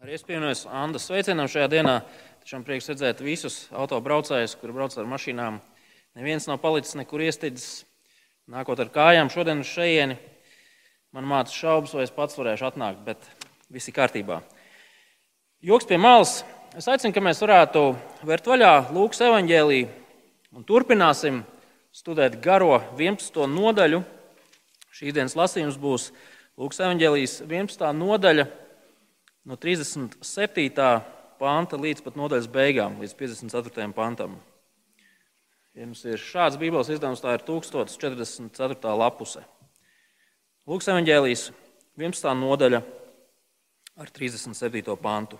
Arī 0.00 0.14
es 0.16 0.22
pievienojos 0.24 0.62
Andas 0.72 1.04
sveicienam 1.04 1.44
šajā 1.44 1.66
dienā. 1.68 1.98
Tiešām 2.40 2.62
prieks 2.64 2.86
redzēt 2.88 3.18
visus 3.20 3.66
autobraucējus, 3.68 4.54
kuri 4.56 4.72
brauc 4.72 4.94
ar 4.96 5.04
mašīnām. 5.04 5.58
Neviens 6.16 6.46
nav 6.48 6.56
palicis 6.62 6.96
nekur 6.96 7.20
iestidzis, 7.20 7.82
nākot 8.48 8.80
ar 8.80 8.88
kājām 8.94 9.28
šodien 9.28 9.60
uz 9.60 9.68
šejieni. 9.68 10.16
Man 11.12 11.28
māca 11.28 11.52
šaubas, 11.52 11.92
vai 11.92 12.06
es 12.06 12.14
pats 12.16 12.38
varēšu 12.40 12.70
atnākt, 12.70 13.02
bet 13.04 13.28
viss 13.68 13.92
ir 13.92 13.96
kārtībā. 13.98 14.38
Joks 15.68 15.90
pie 15.90 16.00
malas. 16.00 16.38
Es 16.72 16.88
aicinu, 16.88 17.12
ka 17.12 17.20
mēs 17.26 17.44
varētu 17.44 17.84
vērt 18.24 18.48
vaļā 18.48 18.72
Lūkas 18.96 19.20
evaņģēlīju 19.28 19.92
un 20.56 20.64
turpināsim 20.64 21.42
studēt 21.92 22.40
garo 22.40 22.78
11. 22.96 23.44
nodaļu. 23.52 24.00
Šīs 24.96 25.12
dienas 25.20 25.36
lasījums 25.36 25.76
būs 25.76 26.08
Lūkas 26.56 26.80
evaņģēlijas 26.88 27.42
11. 27.44 27.92
nodaļa 28.00 28.48
no 29.48 29.56
37. 29.56 30.20
panta 31.40 31.78
līdz 31.80 32.04
pat 32.04 32.16
nodaļas 32.20 32.48
beigām, 32.52 33.00
līdz 33.00 33.14
54. 33.16 33.92
pantam. 33.96 34.36
Ja 35.74 35.84
jums 35.86 36.02
ir 36.04 36.18
šāds 36.18 36.58
Bībeles 36.60 36.90
izdevums, 36.90 37.22
tā 37.22 37.36
ir 37.36 37.42
1044. 37.46 38.96
lapuse. 38.98 39.42
Lūks 40.68 40.90
evanģēlijas 40.90 41.52
11. 41.96 42.34
nodaļa 42.40 42.80
ar 44.00 44.08
37. 44.16 44.96
pantu. 45.00 45.38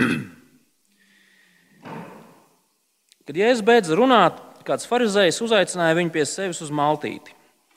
Kad 3.26 3.36
Jēzus 3.36 3.64
beidza 3.66 3.94
runāt, 3.98 4.38
kāds 4.66 4.88
farizējs 4.90 5.42
uzaicināja 5.44 5.98
viņu 5.98 6.10
pie 6.14 6.24
sevis 6.28 6.62
uz 6.64 6.70
maltīti. 6.74 7.34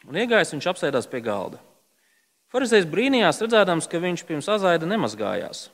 Un 0.10 0.18
iegājis 0.20 0.54
viņš 0.56 0.66
apsēdās 0.72 1.08
pie 1.10 1.22
galda. 1.24 1.58
Farizējs 2.54 2.86
brīnījās, 2.86 3.42
redzēdams, 3.42 3.88
ka 3.90 4.02
viņš 4.02 4.24
pirms 4.30 4.50
azaida 4.54 4.86
nemazgājās. 4.86 5.68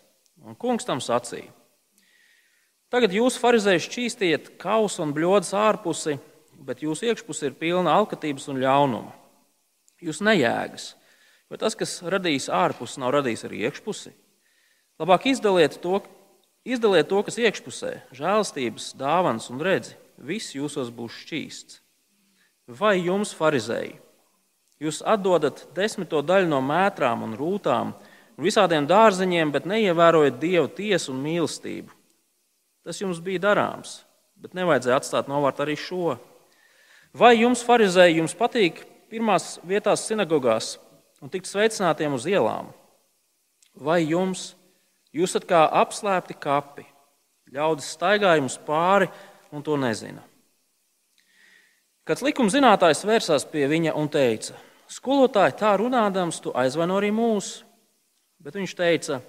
Un 0.48 0.56
kungs 0.56 0.88
tam 0.88 1.02
sacīja: 1.04 1.52
Tagad 2.90 3.12
jūs, 3.14 3.36
farizēji, 3.38 3.84
šķīstiet 3.86 4.54
kausu 4.62 5.04
un 5.04 5.12
bļodas 5.14 5.52
ārpusi, 5.54 6.16
bet 6.66 6.82
jūsu 6.82 7.10
iekšpuse 7.12 7.50
ir 7.50 7.58
pilna 7.60 7.94
alkatības 8.00 8.48
un 8.50 8.62
ļaunuma. 8.64 9.12
Jūs 10.02 10.24
nejēgas, 10.24 10.94
bet 11.52 11.62
tas, 11.62 11.76
kas 11.76 12.00
radījis 12.02 12.48
ārpusi, 12.56 13.02
nav 13.04 13.12
radījis 13.18 13.46
arī 13.46 13.66
iekšpusi. 13.68 14.16
Labāk 15.00 15.28
izdaliet 15.30 15.78
to, 15.84 16.00
izdaliet 16.64 17.12
to 17.12 17.20
kas 17.28 17.38
iekšpusē, 17.44 17.92
žēlstības, 18.16 18.94
dāvans 19.00 19.52
un 19.52 19.62
redzi. 19.64 20.00
Viss 20.20 20.56
jūsos 20.56 20.90
būs 20.96 21.22
šķīsts. 21.26 21.80
Vai 22.80 22.98
jums, 23.00 23.32
farizēji, 23.36 24.00
Jūs 24.80 25.02
atdodat 25.04 25.66
desmito 25.76 26.22
daļu 26.24 26.48
no 26.48 26.62
mētrām 26.64 27.26
un 27.26 27.36
rūtām 27.36 27.92
un 27.92 28.46
visādiem 28.46 28.86
dārziņiem, 28.88 29.52
bet 29.52 29.68
neievērojat 29.68 30.38
dievu 30.40 30.70
tiesu 30.72 31.12
un 31.12 31.20
mīlestību. 31.26 31.92
Tas 32.88 33.02
jums 33.02 33.20
bija 33.20 33.44
darāms, 33.50 34.06
bet 34.40 34.56
nevajadzēja 34.56 35.02
atstāt 35.02 35.28
novērt 35.28 35.60
arī 35.66 35.76
šo. 35.76 36.16
Vai 37.12 37.34
jums, 37.42 37.66
farizēji, 37.68 38.22
jums 38.22 38.38
patīk 38.40 38.86
pirmās 39.12 39.58
vietās 39.68 40.06
sinagogās 40.08 40.78
un 41.20 41.32
tikt 41.34 41.50
sveicinātiem 41.50 42.16
uz 42.16 42.30
ielām? 42.30 42.72
Vai 43.76 44.00
jums, 44.06 44.54
jūs 45.12 45.34
esat 45.34 45.50
kā 45.50 45.66
apslēpti 45.82 46.40
kapi, 46.40 46.88
ļaudis 47.52 47.92
staigā 47.98 48.38
jums 48.40 48.56
pāri 48.64 49.12
un 49.52 49.66
to 49.66 49.76
nezina? 49.76 50.24
Kāds 52.08 52.24
likuma 52.26 52.50
zinātājs 52.50 53.04
vērsās 53.06 53.44
pie 53.52 53.68
viņa 53.70 53.92
un 54.00 54.08
teica: 54.10 54.56
Skolotāji, 54.90 55.54
tā 55.60 55.76
runādams, 55.78 56.40
tu 56.42 56.54
aizvaino 56.58 56.98
arī 56.98 57.12
mūs. 57.14 57.60
Bet 58.42 58.56
viņš 58.58 58.74
teica, 58.74 59.20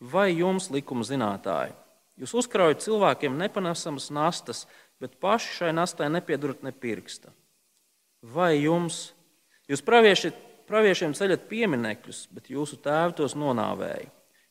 vai 0.00 0.30
jums, 0.36 0.68
likuma 0.70 1.02
zinātāji, 1.06 1.72
jūs 2.20 2.34
uzkraujat 2.42 2.84
cilvēkiem 2.84 3.38
nepanesamas 3.40 4.10
nastas, 4.14 4.66
bet 5.00 5.16
paši 5.20 5.54
šai 5.56 5.72
nastai 5.74 6.10
nepiedurat 6.12 6.62
ne 6.62 6.72
pirksta? 6.72 7.32
Vai 8.20 8.60
jums, 8.60 9.14
jūs 9.70 9.82
pravieši, 9.82 10.30
praviešiem 10.68 11.16
ceļat 11.16 11.46
pieminekļus, 11.48 12.26
bet 12.36 12.50
jūsu 12.52 12.78
tēvi 12.84 13.16
tos 13.18 13.34
nonāvēja? 13.34 14.10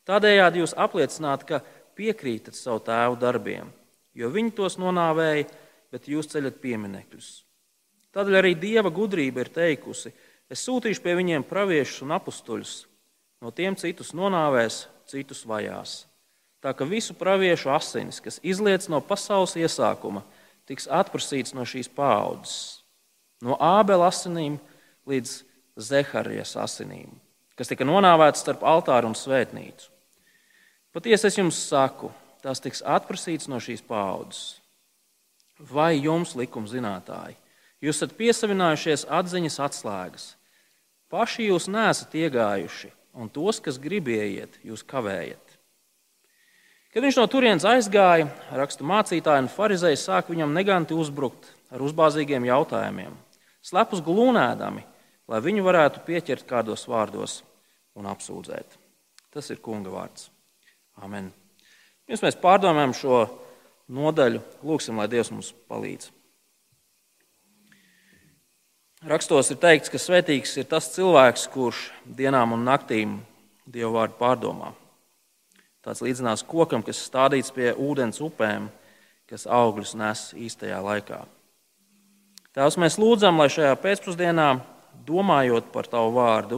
Tādējādi 0.09 0.63
jūs 0.63 0.73
apliecināt, 0.73 1.45
ka 1.45 1.61
piekrītat 1.95 2.57
savu 2.57 2.81
tēvu 2.87 3.19
darbiem, 3.21 3.69
jo 4.17 4.31
viņi 4.33 4.55
tos 4.57 4.79
nonāvēja, 4.81 5.45
bet 5.93 6.09
jūs 6.09 6.31
ceļat 6.33 6.57
pieminekļus. 6.63 7.29
Tādēļ 8.17 8.39
arī 8.39 8.55
dieva 8.57 8.89
gudrība 8.89 9.45
ir 9.45 9.53
teikusi, 9.53 10.09
ka 10.09 10.28
Es 10.49 10.63
sūtīšu 10.65 11.03
pie 11.03 11.13
viņiem 11.13 11.45
praviešus 11.45 12.01
un 12.07 12.15
apstuļus, 12.15 12.73
no 13.45 13.51
tiem 13.53 13.75
citus 13.77 14.15
nonāvēs, 14.17 14.87
citus 15.09 15.43
vajās. 15.45 16.03
Tā 16.59 16.73
ka 16.75 16.87
visu 16.89 17.13
praviešu 17.15 17.69
asinis, 17.71 18.19
kas 18.19 18.41
izliec 18.43 18.87
no 18.91 18.99
pasaules 18.99 19.53
iesākuma, 19.55 20.25
tiks 20.67 20.89
atprasīts 20.91 21.53
no 21.55 21.63
šīs 21.69 21.87
paudzes, 21.93 22.81
no 23.45 23.55
ābela 23.61 24.09
asinīm 24.09 24.57
līdz 25.07 25.35
Zeharijas 25.79 26.55
asinīm, 26.59 27.13
kas 27.55 27.69
tika 27.71 27.87
nonāvēts 27.87 28.41
starp 28.43 28.65
altāru 28.67 29.13
un 29.13 29.15
svētnīcu. 29.15 29.87
Patiesi 30.91 31.29
es 31.29 31.37
jums 31.37 31.61
saku, 31.69 32.09
tās 32.41 32.59
tiks 32.59 32.81
atprasīts 32.81 33.47
no 33.47 33.61
šīs 33.61 33.85
paudzes. 33.85 34.57
Vai 35.59 35.93
jums, 35.99 36.33
likuma 36.39 36.67
zinātāji, 36.71 37.37
jūs 37.83 37.99
esat 37.99 38.17
piesavinājušies 38.17 39.05
atziņas 39.13 39.59
atslēgas? 39.63 40.27
Paši 41.09 41.47
jūs 41.49 41.65
nesat 41.71 42.13
iegājuši, 42.13 42.91
un 43.17 43.31
tos, 43.33 43.57
kas 43.65 43.79
grib 43.81 44.11
ieiet, 44.13 44.59
jūs 44.61 44.83
kavējat. 44.85 45.55
Kad 46.93 47.05
viņš 47.05 47.17
no 47.17 47.25
turienes 47.29 47.65
aizgāja, 47.69 48.27
rakstu 48.57 48.85
mācītāji 48.85 49.45
un 49.45 49.49
farizēji 49.53 49.97
sāk 50.01 50.29
viņam 50.29 50.53
neganti 50.53 50.97
uzbrukt 50.97 51.49
ar 51.73 51.81
uzbāzīgiem 51.85 52.45
jautājumiem, 52.49 53.13
slepus 53.61 54.01
glūnēdami, 54.05 54.85
lai 55.29 55.41
viņu 55.45 55.65
varētu 55.65 56.05
pieķert 56.05 56.47
kādos 56.49 56.87
vārdos 56.89 57.39
un 57.97 58.09
apsūdzēt. 58.09 58.77
Tas 59.33 59.49
ir 59.53 59.61
kunga 59.65 59.93
vārds. 59.93 60.29
Amen. 61.01 61.29
Pirms 62.09 62.25
mēs 62.25 62.37
pārdomājam 62.41 62.95
šo 62.97 63.19
nodaļu, 63.93 64.41
lūgsim, 64.65 64.97
lai 64.97 65.09
Dievs 65.09 65.29
mums 65.33 65.53
palīdz. 65.69 66.09
Rakstos 68.99 69.47
ir 69.53 69.59
teikts, 69.61 69.87
ka 69.87 69.95
svētīgs 69.95 70.57
ir 70.59 70.65
tas 70.67 70.89
cilvēks, 70.91 71.45
kurš 71.53 71.85
dienām 72.03 72.51
un 72.57 72.65
naktīm 72.67 73.19
Dievu 73.69 73.93
vārdu 73.95 74.17
pārdomā. 74.19 74.73
Tāds 75.85 76.01
līdzinās 76.03 76.41
kokam, 76.43 76.81
kas 76.83 76.99
stādīts 77.05 77.53
pie 77.55 77.69
ūdens 77.79 78.19
upēm, 78.19 78.65
kas 79.29 79.45
augļus 79.47 79.93
nes 79.95 80.23
īstajā 80.35 80.81
laikā. 80.83 81.19
Tēvs, 82.57 82.75
mēs 82.81 82.97
lūdzam, 82.99 83.39
lai 83.39 83.47
šajā 83.53 83.77
pēcpusdienā, 83.79 84.47
domājot 85.07 85.69
par 85.71 85.87
Tavu 85.87 86.11
vārdu, 86.17 86.57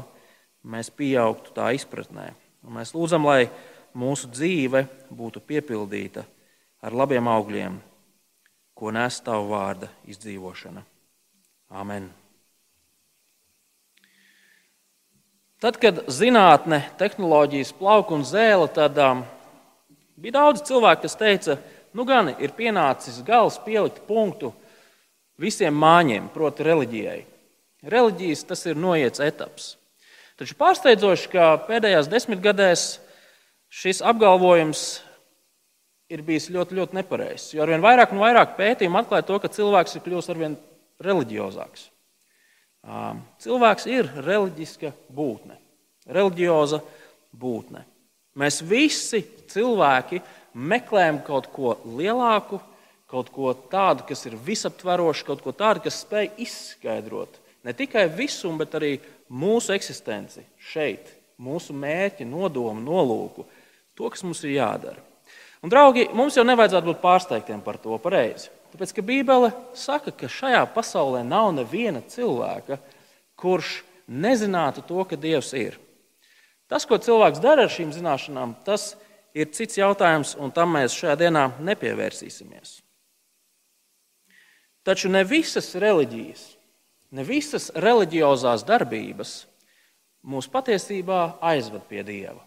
mēs 0.66 0.90
pieaugtu 0.90 1.54
tā 1.54 1.68
izpratnē. 1.78 2.32
Un 2.66 2.80
mēs 2.80 2.96
lūdzam, 2.96 3.28
lai 3.28 3.52
mūsu 3.94 4.32
dzīve 4.32 4.88
būtu 5.14 5.44
piepildīta 5.46 6.26
ar 6.82 6.98
labiem 7.04 7.30
augļiem, 7.30 7.78
ko 8.74 8.96
nes 8.98 9.22
Tavu 9.22 9.52
vārda 9.54 9.92
izdzīvošana. 10.10 10.82
Amen! 11.78 12.10
Tad, 15.62 15.76
kad 15.78 16.00
zinātne, 16.10 16.80
tehnoloģijas 16.98 17.76
plauka 17.78 18.16
un 18.16 18.24
zēla, 18.26 18.66
tad 18.74 18.96
um, 18.98 19.20
bija 20.18 20.40
daudz 20.40 20.64
cilvēku, 20.66 21.04
kas 21.04 21.20
teica, 21.20 21.60
nu 21.94 22.02
gan 22.10 22.32
ir 22.42 22.56
pienācis 22.58 23.20
gals 23.28 23.60
pielikt 23.62 24.00
punktu 24.08 24.50
visiem 25.38 25.78
māņiem, 25.78 26.32
proti, 26.34 26.66
reliģijai. 26.66 27.20
Reliģijas 27.94 28.42
tas 28.50 28.66
ir 28.66 28.82
noiets 28.82 29.22
etaps. 29.22 29.76
Taču 30.42 30.58
pārsteidzoši, 30.58 31.30
ka 31.30 31.54
pēdējās 31.70 32.10
desmitgadēs 32.10 32.88
šis 33.70 34.02
apgalvojums 34.02 34.84
ir 36.10 36.26
bijis 36.26 36.50
ļoti, 36.50 36.80
ļoti 36.82 37.04
nepareizs. 37.04 37.52
Jo 37.54 37.68
arvien 37.68 37.86
vairāk 37.86 38.18
un 38.18 38.26
vairāk 38.26 38.58
pētījumu 38.58 39.04
atklāja 39.04 39.30
to, 39.30 39.38
ka 39.38 39.54
cilvēks 39.62 40.00
ir 40.00 40.08
kļuvis 40.10 40.34
arvien 40.34 40.58
reliģiozāks. 41.06 41.91
Cilvēks 43.42 43.86
ir 43.92 44.10
reliģiska 44.26 44.94
būtne, 45.14 45.58
reliģioza 46.10 46.82
būtne. 47.38 47.86
Mēs 48.42 48.62
visi 48.66 49.22
cilvēki 49.52 50.22
meklējam 50.56 51.20
kaut 51.28 51.52
ko 51.54 51.76
lielāku, 51.86 52.62
kaut 53.12 53.30
ko 53.30 53.54
tādu, 53.54 54.06
kas 54.08 54.26
ir 54.26 54.40
visaptverošs, 54.40 55.26
kaut 55.28 55.44
ko 55.44 55.54
tādu, 55.54 55.84
kas 55.84 56.02
spēj 56.06 56.32
izskaidrot 56.42 57.42
ne 57.64 57.74
tikai 57.74 58.08
visumu, 58.10 58.62
bet 58.62 58.76
arī 58.80 58.96
mūsu 59.32 59.76
eksistenci 59.76 60.44
šeit, 60.72 61.12
mūsu 61.42 61.76
mērķi, 61.78 62.28
nodomu, 62.28 62.82
nolūku, 62.82 63.46
to, 63.98 64.10
kas 64.10 64.24
mums 64.26 64.42
ir 64.46 64.58
jādara. 64.58 65.02
Un, 65.62 65.70
draugi, 65.70 66.08
mums 66.18 66.38
jau 66.38 66.46
nevajadzētu 66.48 66.90
būt 66.90 67.02
pārsteigtiem 67.04 67.62
par 67.62 67.78
to 67.82 67.98
pareizi. 68.02 68.50
Tāpēc, 68.72 68.94
ka 68.96 69.04
Bībele 69.04 69.52
saka, 69.76 70.14
ka 70.16 70.30
šajā 70.32 70.64
pasaulē 70.72 71.26
nav 71.28 71.50
neviena 71.58 72.00
cilvēka, 72.08 72.80
kurš 73.36 73.82
nezinātu 74.08 74.84
to, 74.88 75.04
ka 75.08 75.20
Dievs 75.20 75.52
ir. 75.58 75.76
Tas, 76.72 76.86
ko 76.88 76.96
cilvēks 76.96 77.42
dara 77.44 77.68
ar 77.68 77.74
šīm 77.74 77.92
zināšanām, 77.92 78.56
tas 78.64 78.94
ir 79.36 79.52
cits 79.52 79.80
jautājums, 79.80 80.38
un 80.40 80.54
tam 80.56 80.78
mēs 80.78 80.96
šajā 80.96 81.18
dienā 81.20 81.50
nepievērsīsimies. 81.60 82.80
Taču 84.88 85.12
ne 85.12 85.26
visas 85.28 85.74
reliģijas, 85.78 86.46
ne 87.12 87.26
visas 87.28 87.70
reliģiozās 87.76 88.64
darbības 88.66 89.34
mūs 90.24 90.48
patiesībā 90.50 91.42
aizved 91.52 91.84
pie 91.90 92.06
Dieva. 92.08 92.40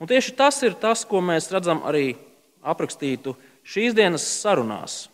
Un 0.00 0.10
tieši 0.10 0.34
tas 0.34 0.56
ir 0.66 0.74
tas, 0.80 1.04
ko 1.06 1.20
mēs 1.22 1.52
redzam 1.54 1.84
arī 1.86 2.14
aprakstītu 2.64 3.36
šīs 3.64 3.96
dienas 3.96 4.24
sarunās, 4.42 5.08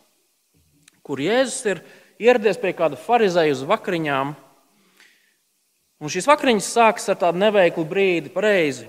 kur 1.05 1.21
Jēzus 1.23 1.65
ir 1.71 1.81
ieradies 2.21 2.59
pie 2.61 2.73
kāda 2.77 2.99
farizēja 2.99 3.55
uz 3.55 3.63
vakariņām. 3.67 4.35
Un 6.01 6.11
šīs 6.11 6.27
vakariņas 6.29 6.69
sākas 6.75 7.09
ar 7.13 7.19
tādu 7.21 7.41
neveiklu 7.41 7.85
brīdi, 7.87 8.33
pareizi. 8.33 8.87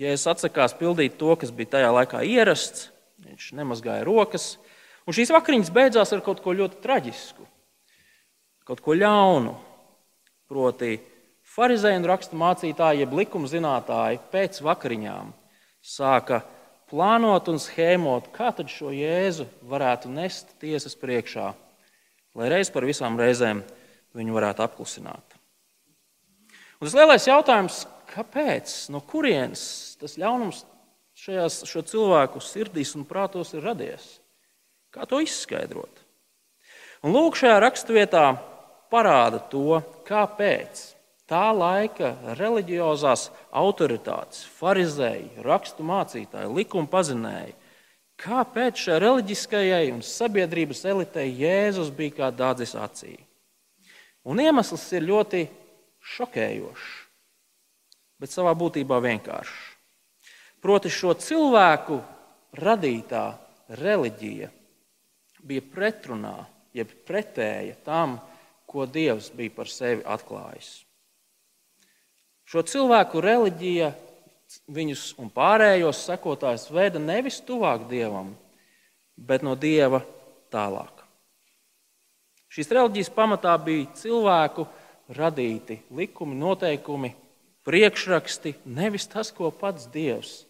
Jēzus 0.00 0.30
atsakās 0.32 0.76
pildīt 0.78 1.18
to, 1.20 1.32
kas 1.36 1.52
bija 1.52 1.76
tajā 1.76 1.90
laikā 1.92 2.22
ierasts, 2.24 2.88
viņš 3.26 3.50
nemazgāja 3.58 4.06
rokas. 4.06 4.54
Un 5.08 5.16
šīs 5.16 5.32
vakariņas 5.34 5.72
beidzās 5.74 6.12
ar 6.14 6.22
kaut 6.24 6.42
ko 6.44 6.54
ļoti 6.56 6.80
traģisku, 6.84 7.46
kaut 8.68 8.84
ko 8.84 8.96
ļaunu. 8.96 9.56
Proti, 10.50 10.98
Pharizēji 11.50 11.98
un 11.98 12.06
rakstu 12.06 12.38
mācītāji, 12.38 13.02
jeb 13.02 13.14
likuma 13.18 13.48
zinātāji 13.50 14.20
pēc 14.30 14.60
vakariņām 14.62 15.32
sāka 15.82 16.44
plānot 16.90 17.48
un 17.52 17.60
schēmot, 17.62 18.30
kā 18.34 18.50
tad 18.56 18.70
šo 18.70 18.90
jēzu 18.94 19.46
varētu 19.70 20.10
nest 20.12 20.52
tiesas 20.62 20.96
priekšā, 20.98 21.52
lai 22.38 22.50
reiz 22.50 22.70
par 22.74 22.86
visām 22.88 23.18
reizēm 23.20 23.62
viņu 24.16 24.34
varētu 24.34 24.64
apklusināt. 24.66 25.38
Un 26.80 26.88
tas 26.88 26.96
lielais 26.96 27.26
jautājums, 27.28 27.84
kāpēc, 28.10 28.74
no 28.90 29.02
kurienes 29.06 29.62
tas 30.00 30.16
ļaunums 30.18 30.64
šajās, 31.20 31.62
šo 31.68 31.82
cilvēku 31.86 32.42
sirdīs 32.42 32.94
un 32.98 33.06
prātos 33.08 33.52
ir 33.54 33.66
radies? 33.66 34.16
Kā 34.90 35.06
to 35.06 35.20
izskaidrot? 35.22 36.02
Un 37.06 37.14
lūk, 37.14 37.36
šajā 37.38 37.60
raksturvietā 37.62 38.24
parāda 38.92 39.38
to, 39.52 39.78
kāpēc 40.08 40.82
tā 41.30 41.50
laika 41.54 42.14
reliģiozās 42.38 43.28
autoritātes, 43.54 44.42
farizēji, 44.58 45.44
rakstu 45.46 45.86
mācītāji, 45.86 46.50
likuma 46.56 46.90
pazinēji, 46.90 47.54
kāpēc 48.20 48.82
šai 48.84 48.98
reliģiskajai 49.04 49.84
un 49.94 50.02
sabiedrības 50.04 50.82
elitei 50.90 51.30
Jēzus 51.38 51.92
bija 51.94 52.16
kā 52.18 52.30
dārdzis 52.34 52.74
acī. 52.76 53.14
Un 54.26 54.42
iemesls 54.42 54.84
ir 54.92 55.06
ļoti 55.06 55.46
šokējošs, 56.16 56.88
bet 58.20 58.34
savā 58.34 58.52
būtībā 58.58 58.98
vienkāršs. 59.00 59.68
Proti, 60.60 60.90
šo 60.92 61.14
cilvēku 61.16 62.02
radītā 62.60 63.24
reliģija 63.80 64.50
bija 65.46 65.64
pretrunā, 65.72 66.36
jeb 66.76 66.92
pretēja 67.08 67.78
tam, 67.86 68.18
ko 68.68 68.84
Dievs 68.84 69.30
bija 69.34 69.54
par 69.56 69.70
sevi 69.72 70.04
atklājis. 70.04 70.89
Šo 72.50 72.64
cilvēku 72.66 73.20
reliģija 73.22 73.92
viņus 74.74 75.12
un 75.22 75.28
pārējos 75.30 76.00
sekotājus 76.08 76.66
veda 76.74 76.98
nevis 76.98 77.38
tuvāk 77.46 77.84
dievam, 77.90 78.32
bet 79.14 79.44
no 79.46 79.54
dieva 79.54 80.00
tālāk. 80.50 81.04
Šīs 82.50 82.72
reliģijas 82.74 83.12
pamatā 83.14 83.54
bija 83.62 83.86
cilvēku 84.00 84.66
radīti 85.14 85.78
likumi, 85.94 86.34
noteikumi, 86.40 87.12
priekšraksti, 87.66 88.56
nevis 88.66 89.06
tas, 89.06 89.30
ko 89.30 89.52
pats 89.54 89.86
dievs 89.92 90.40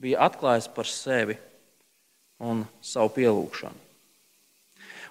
bija 0.00 0.24
atklājis 0.26 0.66
par 0.74 0.90
sevi 0.90 1.36
un 2.42 2.64
savu 2.82 3.12
pielūgšanu. 3.20 3.86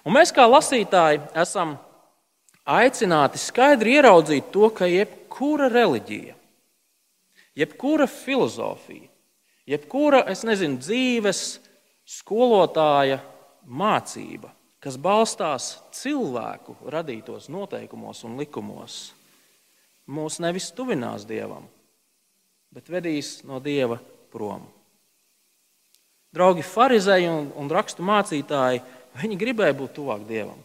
Un 0.04 0.16
mēs, 0.16 0.32
kā 0.36 0.44
lasītāji, 0.48 1.22
esam 1.38 1.78
aicināti 2.68 3.40
skaidri 3.40 3.96
ieraudzīt 3.98 4.50
to, 4.52 4.68
ka 4.74 4.88
jebkura 4.88 5.68
reliģija, 5.72 6.34
jebkura 7.56 8.06
filozofija, 8.10 9.08
jebkura, 9.70 10.24
nezinu, 10.28 10.80
dzīves 10.82 11.42
skolotāja 12.10 13.20
mācība, 13.64 14.50
kas 14.80 14.96
balstās 15.00 15.76
cilvēku 15.94 16.76
radītos 16.90 17.48
noteikumos 17.52 18.24
un 18.26 18.38
likumos, 18.40 19.12
mūs 20.10 20.40
nevis 20.42 20.70
tuvinās 20.74 21.26
dievam, 21.28 21.68
bet 22.74 22.90
vedīs 22.90 23.40
no 23.46 23.60
dieva 23.62 24.00
prom. 24.32 24.64
Draugi, 26.30 26.62
farizēji 26.62 27.26
un, 27.26 27.48
un 27.58 27.70
rakstu 27.70 28.04
mācītāji, 28.06 28.82
viņi 29.18 29.38
gribēja 29.38 29.74
būt 29.74 29.96
tuvāk 29.96 30.22
dievam. 30.28 30.58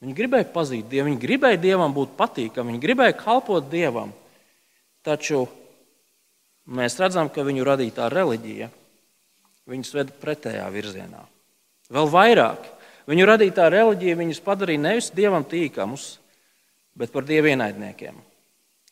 Viņi 0.00 0.16
gribēja 0.16 0.48
pazīt 0.54 0.86
Dievu, 0.88 1.10
viņi 1.10 1.20
gribēja 1.20 1.60
Dievam 1.60 1.92
būt 1.92 2.14
patīkami, 2.16 2.72
viņi 2.72 2.82
gribēja 2.82 3.16
kalpot 3.20 3.66
Dievam. 3.68 4.14
Taču 5.04 5.42
mēs 6.72 6.96
redzam, 7.00 7.28
ka 7.32 7.44
viņu 7.44 7.66
radītā 7.68 8.08
reliģija 8.12 8.70
viņus 9.70 9.92
ved 9.94 10.14
pretējā 10.22 10.64
virzienā. 10.72 11.20
Vēl 11.92 12.08
vairāk, 12.10 12.64
viņu 13.10 13.28
radītā 13.28 13.68
reliģija 13.72 14.18
viņus 14.18 14.42
padarīja 14.46 14.84
nevis 14.86 15.10
Dievam 15.14 15.44
tīkamus, 15.44 16.14
bet 16.96 17.12
par 17.12 17.26
Dieva 17.28 17.52
ienaidniekiem. 17.52 18.16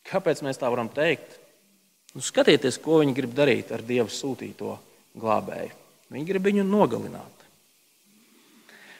Kāpēc 0.09 0.43
mēs 0.45 0.61
tā 0.61 0.69
varam 0.71 0.89
teikt? 0.93 1.37
Nu, 2.15 2.23
skatieties, 2.25 2.79
ko 2.81 3.01
viņi 3.03 3.17
grib 3.17 3.33
darīt 3.37 3.73
ar 3.73 3.83
Dieva 3.85 4.09
sūtīto 4.09 4.77
glābēju. 5.19 5.75
Viņi 6.09 6.25
grib 6.25 6.47
viņu 6.49 6.65
nogalināt. 6.65 7.38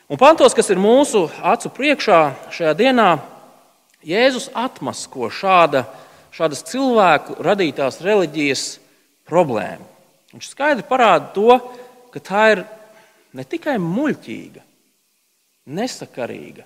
Un 0.10 0.18
pantos, 0.18 0.56
kas 0.58 0.72
ir 0.74 0.80
mūsu 0.82 1.28
acu 1.46 1.70
priekšā 1.70 2.20
šajā 2.50 2.72
dienā, 2.74 3.10
Jēzus 4.02 4.48
atmasko 4.58 5.28
šāda, 5.30 5.84
šādas 6.34 6.64
cilvēku 6.66 7.36
radītās 7.46 8.00
reliģijas 8.02 8.64
problēmu. 9.30 9.86
Viņš 10.34 10.48
skaidri 10.50 10.88
parāda 10.90 11.30
to, 11.36 11.60
ka 12.10 12.24
tā 12.26 12.48
ir 12.56 12.64
ne 13.38 13.46
tikai 13.46 13.78
muļķīga, 13.84 14.66
nesakarīga, 15.78 16.66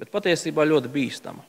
bet 0.00 0.14
patiesībā 0.14 0.64
ļoti 0.72 0.94
bīstama. 0.96 1.44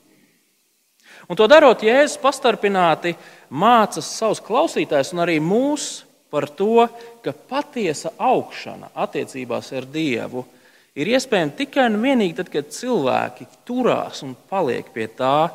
Un 1.31 1.40
to 1.40 1.48
darot, 1.48 1.80
Jēzus 1.80 2.19
pastarpināti 2.19 3.16
māca 3.56 4.04
savus 4.04 4.44
klausītājus 4.44 5.16
un 5.16 5.24
arī 5.24 5.40
mūs 5.40 5.90
par 6.28 6.52
to, 6.52 6.90
ka 7.24 7.31
patiesa 7.31 8.18
augšana 8.19 8.92
attiecībās 9.07 9.78
ar 9.80 9.88
Dievu 9.88 10.44
ir 10.44 10.56
ir 10.99 11.13
iespējama 11.15 11.56
tikai 11.57 11.87
un 11.89 11.99
vienīgi 12.03 12.37
tad, 12.39 12.51
kad 12.53 12.73
cilvēki 12.75 13.47
turās 13.68 14.23
un 14.25 14.35
paliek 14.49 14.91
pie 14.94 15.07
tā, 15.07 15.49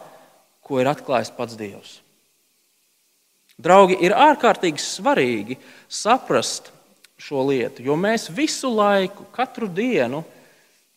ko 0.65 0.81
ir 0.81 0.89
atklājis 0.89 1.33
pats 1.37 1.59
Dievs. 1.61 1.99
Draugi, 3.61 3.99
ir 4.03 4.17
ārkārtīgi 4.19 4.83
svarīgi 4.83 5.59
saprast 5.87 6.73
šo 7.21 7.45
lietu, 7.47 7.85
jo 7.87 7.95
mēs 7.97 8.27
visu 8.35 8.73
laiku, 8.75 9.29
katru 9.35 9.69
dienu, 9.71 10.25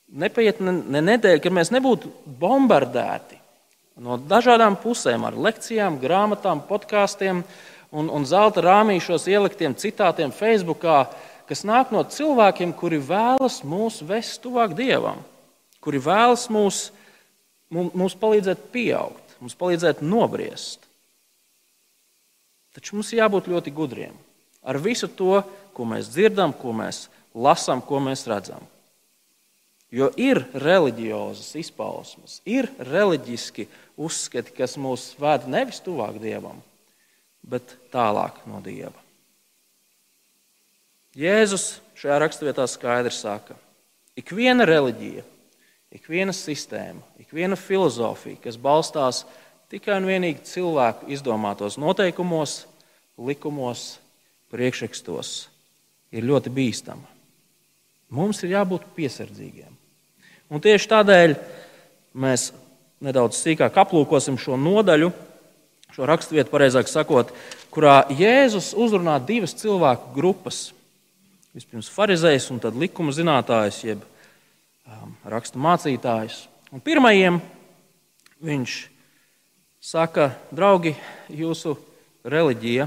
nepaiet 0.07 0.63
ne, 0.63 0.73
ne 0.95 1.03
nedēļa, 1.11 1.43
kad 1.43 1.53
mēs 1.53 1.69
nebūtu 1.75 2.09
bombardēti 2.39 3.37
no 4.01 4.17
dažādām 4.17 4.77
pusēm 4.81 5.25
ar 5.27 5.37
lekcijām, 5.37 5.99
grāmatām, 6.01 6.63
podkāstiem 6.65 7.43
un, 7.91 8.09
un 8.09 8.25
zelta 8.29 8.63
rāmīšos 8.65 9.27
ieliktiem 9.29 9.75
citātiem 9.77 10.33
Facebookā 10.33 11.03
kas 11.47 11.63
nāk 11.67 11.93
no 11.95 12.03
cilvēkiem, 12.03 12.73
kuri 12.77 12.99
vēlas 13.03 13.61
mūs 13.67 14.01
vest 14.07 14.41
tuvāk 14.43 14.75
Dievam, 14.77 15.23
kuri 15.83 16.01
vēlas 16.03 16.47
mūs, 16.53 16.87
mums 17.71 18.15
palīdzēt 18.19 18.69
pieaugt, 18.73 19.37
mums 19.39 19.57
palīdzēt 19.57 20.03
nobriest. 20.05 20.83
Taču 22.77 22.97
mums 22.99 23.15
jābūt 23.15 23.49
ļoti 23.49 23.73
gudriem 23.73 24.15
ar 24.67 24.77
visu 24.83 25.07
to, 25.07 25.39
ko 25.73 25.85
mēs 25.87 26.09
dzirdam, 26.11 26.51
ko 26.51 26.73
mēs 26.75 27.05
lasām, 27.37 27.79
ko 27.79 28.01
mēs 28.03 28.25
redzam. 28.27 28.65
Jo 29.87 30.09
ir 30.19 30.41
reliģiozas 30.51 31.53
izpausmes, 31.61 32.41
ir 32.43 32.67
reliģiski 32.83 33.69
uzskati, 33.95 34.51
kas 34.57 34.75
mūs 34.75 35.13
ved 35.21 35.47
nevis 35.47 35.79
tuvāk 35.85 36.19
dievam, 36.19 36.59
bet 37.47 37.77
tālāk 37.93 38.43
no 38.49 38.59
dieva. 38.65 39.06
Jēzus 41.17 41.79
šajā 41.97 42.19
raksturvietā 42.21 42.67
skaidri 42.69 43.13
saka, 43.13 43.55
ik 44.17 44.29
viena 44.37 44.67
reliģija, 44.69 45.23
ik 45.97 46.05
viena 46.11 46.35
sistēma, 46.35 47.01
ik 47.17 47.33
viena 47.33 47.57
filozofija, 47.57 48.37
kas 48.43 48.59
balstās 48.61 49.23
tikai 49.71 49.97
un 49.97 50.05
vienīgi 50.11 50.45
cilvēku 50.45 51.09
izdomātos 51.15 51.79
noteikumos, 51.81 52.67
likumos, 53.17 53.97
priekšrakstos, 54.53 55.47
ir 56.13 56.27
ļoti 56.27 56.53
bīstama. 56.53 57.09
Mums 58.13 58.43
ir 58.45 58.53
jābūt 58.53 58.85
piesardzīgiem. 58.95 59.73
Un 60.53 60.63
tieši 60.63 60.93
tādēļ 60.93 61.33
mēs 62.15 62.51
nedaudz 63.03 63.41
sīkāk 63.41 63.75
aplūkosim 63.81 64.37
šo 64.39 64.55
nodaļu, 64.61 65.09
šo 65.91 66.07
raksturvietu, 66.07 66.53
pareizāk 66.53 66.87
sakot, 66.91 67.33
kurā 67.73 68.03
Jēzus 68.13 68.71
uzrunā 68.77 69.17
divas 69.25 69.57
cilvēku 69.57 70.13
grupas. 70.15 70.67
Vispirms 71.57 71.87
farizējs 71.89 72.51
un 72.53 72.59
tad 72.61 72.75
likuma 72.77 73.09
zinātājs, 73.15 73.79
jeb 73.81 74.03
um, 74.85 75.15
rakstu 75.25 75.57
mācītājs. 75.57 76.43
Un 76.69 76.83
pirmajiem 76.85 77.39
viņš 78.45 78.75
saka, 79.81 80.27
draugi, 80.53 80.93
jūsu 81.33 81.73
reliģija 82.29 82.85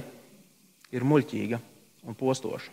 ir 0.94 1.08
muļķīga 1.08 1.58
un 2.06 2.14
postoša. 2.14 2.70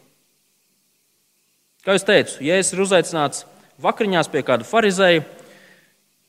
Kā 1.82 1.98
jau 1.98 2.06
teicu, 2.12 2.44
Jēzus 2.46 2.76
ir 2.76 2.84
uzaicināts 2.86 3.46
vakariņās 3.82 4.30
pie 4.30 4.46
kāda 4.46 4.70
farizēja, 4.70 5.26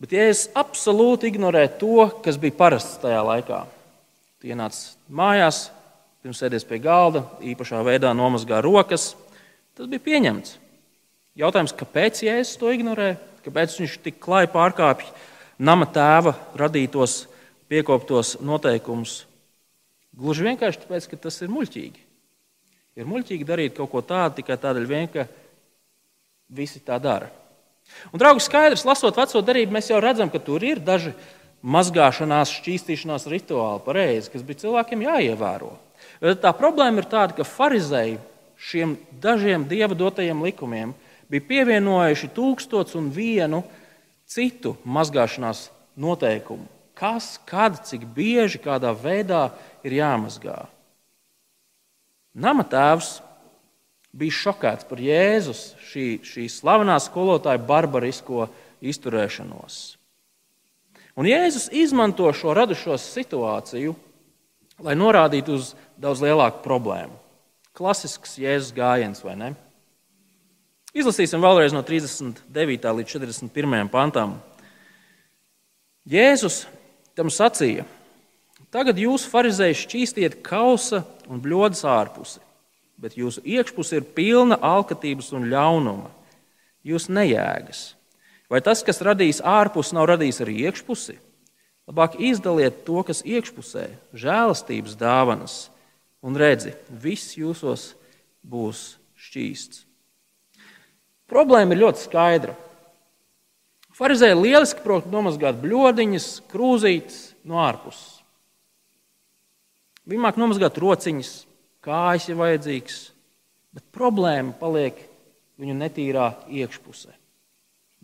bet 0.00 0.16
Jēzus 0.16 0.48
absolūti 0.56 1.28
ignorē 1.28 1.66
to, 1.76 2.08
kas 2.24 2.40
bija 2.40 2.56
parasts 2.56 3.02
tajā 3.04 3.20
laikā. 3.34 3.64
Tu 4.40 4.54
ienāc 4.54 4.80
mājās, 5.12 5.66
pirms 6.24 6.40
sēdies 6.40 6.64
pie 6.64 6.80
galda, 6.80 7.26
īpašā 7.44 7.84
veidā 7.84 8.16
nomazgā 8.16 8.64
rokas. 8.64 9.10
Tas 9.78 9.86
bija 9.86 10.02
pieņemts. 10.02 10.56
Jautājums, 11.38 11.70
kāpēc 11.78 12.24
Jēzus 12.24 12.56
to 12.58 12.72
ignorē? 12.74 13.12
Kāpēc 13.44 13.76
viņš 13.78 13.92
tik 14.02 14.16
klāji 14.18 14.48
pārkāpj 14.50 15.06
nama 15.62 15.86
tēva 15.86 16.32
radītos, 16.58 17.28
piekoptos 17.70 18.32
noteikumus? 18.42 19.20
Gluži 20.18 20.48
vienkārši 20.48 20.80
tāpēc, 20.82 21.04
ka 21.12 21.18
tas 21.28 21.38
ir 21.46 21.52
muļķīgi. 21.54 22.02
Ir 22.98 23.06
muļķīgi 23.06 23.46
darīt 23.46 23.76
kaut 23.76 23.92
ko 23.92 24.02
tādu 24.02 24.40
tikai 24.40 24.56
tādēļ, 24.58 24.88
vien, 24.90 25.06
ka 25.12 25.28
visi 26.50 26.82
tā 26.82 26.96
dara. 26.98 27.28
Un, 28.10 28.18
draugi, 28.18 28.42
skaidrs, 28.42 28.82
lasot 28.88 29.14
veco 29.20 29.42
darību, 29.46 29.76
mēs 29.76 29.92
jau 29.92 30.00
redzam, 30.02 30.32
ka 30.32 30.40
tur 30.42 30.66
ir 30.66 30.82
daži 30.82 31.12
mazgāšanās, 31.62 32.56
šķīstīšanās 32.58 33.28
rituāli, 33.30 33.84
pareizi, 33.86 34.34
kas 34.34 34.42
bija 34.42 34.64
cilvēkiem 34.64 35.06
jāievēro. 35.06 35.70
Tā 36.42 36.52
problēma 36.58 37.04
ir 37.04 37.08
tāda, 37.14 37.38
ka 37.38 37.46
farizēji 37.46 38.18
šiem 38.58 38.96
dažiem 39.22 39.66
dieva 39.70 39.94
dotajiem 39.94 40.42
likumiem 40.42 40.94
bija 41.30 41.46
pievienojuši 41.48 42.30
tūkstots 42.34 42.96
un 42.98 43.12
vienu 43.14 43.62
citu 44.28 44.74
mazgāšanās 44.84 45.68
noteikumu. 45.98 46.66
Kas, 46.98 47.36
kad, 47.46 47.78
cik 47.86 48.02
bieži, 48.10 48.58
kādā 48.58 48.90
veidā 48.90 49.52
ir 49.86 50.00
jāmazgā. 50.00 50.64
Nama 52.34 52.64
tēvs 52.66 53.20
bija 54.18 54.34
šokēts 54.34 54.88
par 54.88 55.00
Jēzus 55.02 55.62
šī, 55.90 56.06
šī 56.26 56.48
slavenā 56.50 56.98
skolotāja 57.02 57.60
barbarisko 57.62 58.48
izturēšanos. 58.82 59.78
Un 61.18 61.26
Jēzus 61.26 61.68
izmanto 61.74 62.30
šo 62.34 62.54
radušo 62.54 62.98
situāciju, 63.02 63.94
lai 64.82 64.94
norādītu 64.98 65.56
uz 65.58 65.72
daudz 65.98 66.22
lielāku 66.22 66.62
problēmu. 66.66 67.14
Klasisks 67.78 68.34
Jēzus 68.42 68.72
gājiens, 68.74 69.22
vai 69.22 69.36
ne? 69.38 69.48
Izlasīsim 70.98 71.38
vēlreiz 71.44 71.74
no 71.76 71.84
39. 71.86 72.88
līdz 72.98 73.12
41. 73.12 73.90
pantam. 73.92 74.34
Jēzus 76.08 76.64
tam 77.14 77.30
sacīja: 77.30 77.84
Tagad 78.74 78.98
jūs, 78.98 79.28
farizēji, 79.30 79.78
šķīstiet 79.84 80.40
kausa 80.42 81.04
un 81.30 81.38
bļodas 81.44 81.84
ārpusi, 81.86 82.42
bet 82.98 83.14
jūsu 83.20 83.44
iekšpuse 83.46 84.00
ir 84.00 84.10
pilna 84.16 84.58
alkatības 84.58 85.30
un 85.38 85.46
ļaunuma. 85.52 86.10
Jūs 86.82 87.06
nejēgas. 87.12 87.92
Vai 88.50 88.58
tas, 88.64 88.82
kas 88.82 89.04
radījis 89.04 89.42
ārpus, 89.44 89.94
nav 89.94 90.08
radījis 90.10 90.42
arī 90.42 90.58
iekšpusi? 90.66 91.18
Labāk 91.88 92.18
izdaliet 92.20 92.82
to, 92.84 93.02
kas 93.04 93.22
iekšpusē, 93.22 93.86
žēlastības 94.16 94.96
dāvanas, 94.98 95.68
un 96.24 96.38
redzi, 96.38 96.74
viss 96.88 97.36
jūsos 97.38 97.92
būs 98.42 98.96
šķīsts. 99.18 99.84
Problēma 101.28 101.76
ir 101.76 101.82
ļoti 101.82 102.04
skaidra. 102.06 102.54
Pharizēji 103.98 104.38
lieliski 104.38 104.84
prot 104.84 105.08
nomazgāt 105.10 105.58
bludiņas, 105.60 106.28
krūzītes 106.48 107.18
no 107.48 107.58
ārpuses. 107.60 108.22
Viņi 110.08 110.22
māk 110.24 110.38
nomazgāt 110.40 110.78
rociņas, 110.80 111.32
kājas, 111.84 112.28
ja 112.30 112.36
vajadzīgs, 112.38 113.00
bet 113.76 113.84
problēma 113.92 114.54
paliek 114.56 115.02
viņu 115.60 115.74
netīrā 115.76 116.30
iekšpusē. 116.48 117.12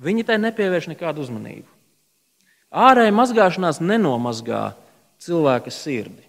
Viņi 0.04 0.26
tai 0.26 0.36
nepievērš 0.42 0.90
nekādu 0.90 1.22
uzmanību. 1.24 1.70
Ārēji 2.74 3.14
mazgāšanās 3.14 3.78
nenomazgā 3.80 4.74
cilvēka 5.22 5.70
sirdi. 5.72 6.26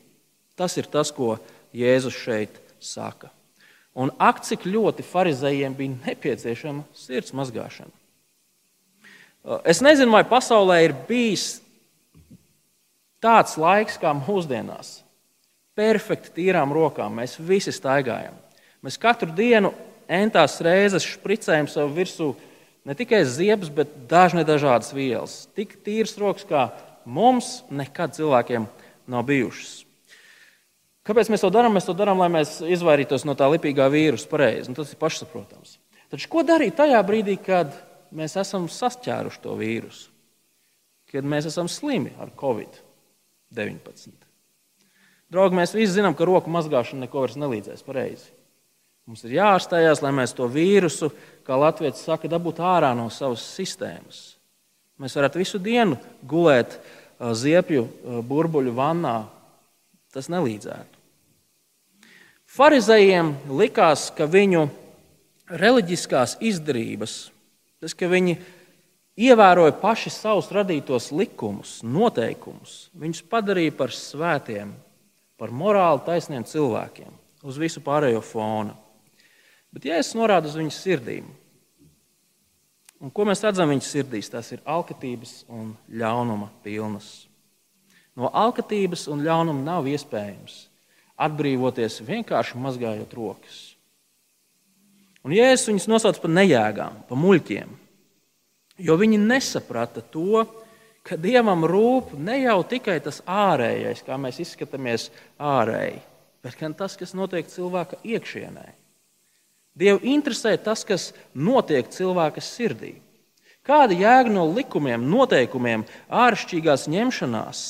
Tas 0.56 0.77
ir 0.77 0.88
tas, 0.88 1.10
ko 1.12 1.39
Jēzus 1.75 2.15
šeit 2.15 2.55
saka. 2.79 3.32
Un 3.96 4.12
ak, 4.20 4.41
cik 4.44 4.65
ļoti 4.67 5.05
farizējiem 5.08 5.75
bija 5.75 6.00
nepieciešama 6.10 6.84
sirds 6.96 7.32
mazgāšana. 7.36 7.94
Es 9.63 9.79
nezinu, 9.86 10.12
vai 10.15 10.25
pasaulē 10.27 10.82
ir 10.88 10.96
bijis 11.08 11.60
tāds 13.24 13.55
laiks 13.62 14.00
kā 14.01 14.12
mūsdienās. 14.17 15.00
Perfekti 15.75 16.34
tīrām 16.39 16.74
rokām 16.75 17.20
mēs 17.20 17.38
visi 17.39 17.74
staigājam. 17.75 18.36
Mēs 18.84 19.00
katru 19.01 19.32
dienu 19.36 19.72
entās 20.08 20.58
reizes 20.63 21.05
špricējam 21.05 21.70
sev 21.72 21.94
virsū 21.96 22.34
ne 22.86 22.96
tikai 22.98 23.24
ziepes, 23.27 23.72
bet 23.74 23.91
dažne 24.10 24.46
dažādas 24.48 24.94
vielas. 24.96 25.46
Tik 25.58 25.79
tīrs 25.86 26.17
rokas, 26.22 26.46
kā 26.48 26.67
mums 27.05 27.62
nekad 27.70 28.17
cilvēkiem 28.17 28.67
nav 29.08 29.25
bijušas. 29.29 29.85
Kāpēc 31.06 31.30
mēs 31.30 31.44
to 31.46 31.52
darām? 31.54 31.76
Mēs 31.78 31.86
to 31.86 31.94
darām, 31.98 32.18
lai 32.24 32.32
mēs 32.34 32.58
izvairītos 32.66 33.28
no 33.30 33.36
tā 33.38 33.46
lipīgā 33.54 33.86
vīrusa. 33.94 34.30
Pareizi, 34.32 34.74
tas 34.74 34.94
ir 34.94 35.02
pašsaprotams. 35.02 35.78
Taču 36.10 36.30
ko 36.32 36.42
darīt 36.46 36.78
tajā 36.80 37.02
brīdī, 37.06 37.38
kad 37.42 37.76
mēs 38.16 38.38
esam 38.42 38.66
sasķēruši 38.72 39.42
to 39.44 39.54
vīrusu? 39.60 40.10
Kad 41.14 41.28
mēs 41.30 41.46
esam 41.52 41.70
slimi 41.72 42.16
ar 42.22 42.32
covid-19. 42.38 44.16
Draugi, 45.32 45.58
mēs 45.58 45.76
visi 45.78 45.94
zinām, 45.98 46.18
ka 46.18 46.26
roku 46.28 46.52
mazgāšana 46.54 47.06
neko 47.06 47.22
vairs 47.24 47.38
nelīdzēs 47.42 47.86
pareizi. 47.86 48.34
Mums 49.06 49.22
ir 49.28 49.36
jāārstējās, 49.38 50.02
lai 50.02 50.12
mēs 50.18 50.34
to 50.34 50.48
vīrusu, 50.50 51.12
kā 51.46 51.58
Latvijas 51.62 52.02
saka, 52.02 52.30
dabūtu 52.32 52.66
ārā 52.66 52.90
no 52.98 53.06
savas 53.14 53.46
sistēmas. 53.54 54.24
Mēs 55.02 55.18
varētu 55.18 55.42
visu 55.42 55.62
dienu 55.62 56.00
gulēt 56.26 56.80
ziepju 57.20 57.86
burbuļu 58.26 58.74
vannā. 58.74 59.18
Tas 60.16 60.30
nelīdzētu. 60.32 60.95
Pharizējiem 62.56 63.34
likās, 63.52 64.06
ka 64.16 64.24
viņu 64.32 64.62
reliģiskās 65.60 66.38
izdarības, 66.40 67.16
tas, 67.84 67.92
ka 67.92 68.08
viņi 68.08 68.38
ievēroja 69.26 69.74
paši 69.82 70.14
savus 70.14 70.48
radītos 70.56 71.10
likumus, 71.12 71.82
noteikumus, 71.84 72.86
viņus 72.96 73.26
padarīja 73.28 73.74
par 73.76 73.92
svētiem, 73.92 74.72
par 75.36 75.52
morāli 75.52 76.00
taisniem 76.06 76.46
cilvēkiem 76.48 77.10
uz 77.44 77.58
visu 77.60 77.84
pārējo 77.84 78.22
fonu. 78.24 78.72
Bet 79.76 79.90
Jēzus 79.90 80.16
norāda 80.16 80.48
uz 80.48 80.56
viņu 80.56 80.72
sirdīm. 80.72 81.26
Un 83.04 83.12
ko 83.12 83.26
mēs 83.28 83.44
redzam 83.44 83.68
viņas 83.74 83.90
sirdīs? 83.98 84.32
Tas 84.32 84.54
ir 84.56 84.64
alkatības 84.64 85.42
un 85.52 85.74
ļaunuma 85.92 86.48
pilnas. 86.64 87.26
No 88.16 88.32
alkatības 88.32 89.10
un 89.12 89.28
ļaunuma 89.28 89.68
nav 89.68 89.92
iespējams 89.92 90.56
atbrīvoties 91.16 92.02
vienkārši 92.06 92.60
mazgājot 92.60 93.16
rokas. 93.16 93.62
Un 95.26 95.34
Jēzus 95.34 95.72
viņus 95.72 95.90
nosauc 95.90 96.20
par 96.22 96.32
nejēgām, 96.36 97.02
par 97.10 97.18
muļķiem, 97.18 97.72
jo 98.86 98.98
viņi 99.00 99.22
nesaprata 99.24 100.04
to, 100.14 100.44
ka 101.06 101.18
Dievam 101.22 101.66
rūp 101.66 102.14
ne 102.18 102.42
jau 102.44 102.60
tikai 102.68 103.00
tas 103.02 103.22
ārējais, 103.26 104.04
kā 104.06 104.18
mēs 104.22 104.42
izskatāmies 104.44 105.10
ārēji, 105.42 106.02
bet 106.46 106.58
gan 106.60 106.76
tas, 106.78 106.98
kas 106.98 107.16
notiek 107.18 107.50
cilvēka 107.50 108.02
iekšienē. 108.06 108.68
Dievu 109.76 110.06
interesē 110.08 110.56
tas, 110.62 110.86
kas 110.88 111.10
notiek 111.34 111.90
cilvēka 111.92 112.42
sirdī. 112.44 112.96
Kāda 113.66 113.98
jēga 113.98 114.30
no 114.30 114.46
likumiem, 114.48 115.04
noteikumiem, 115.10 115.84
āršķirīgās 116.14 116.86
ņemšanās, 116.94 117.62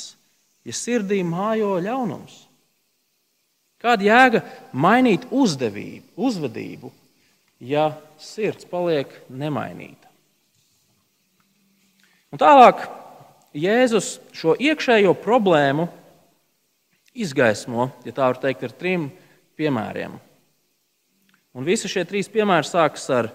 ja 0.68 0.76
sirdī 0.76 1.22
mājo 1.24 1.78
ļaunums? 1.82 2.45
Kāda 3.82 4.08
jēga 4.08 4.42
mainīt 4.72 5.28
uzdevību, 5.32 6.08
uzvedību, 6.16 6.92
ja 7.60 7.90
sirds 8.22 8.68
paliek 8.70 9.12
nemainīta? 9.30 10.10
Un 12.34 12.42
tālāk 12.42 12.88
Jēzus 13.56 14.18
šo 14.36 14.52
iekšējo 14.60 15.14
problēmu 15.24 15.86
izgaismo, 17.16 17.88
ja 18.04 18.12
tā 18.12 18.28
var 18.28 18.40
teikt, 18.42 18.66
ar 18.68 18.74
trim 18.76 19.06
piemēriem. 19.56 20.18
Un 21.56 21.64
visi 21.64 21.88
šie 21.88 22.04
trīs 22.04 22.28
piemēri 22.32 22.68
sākas 22.68 23.06
ar 23.16 23.30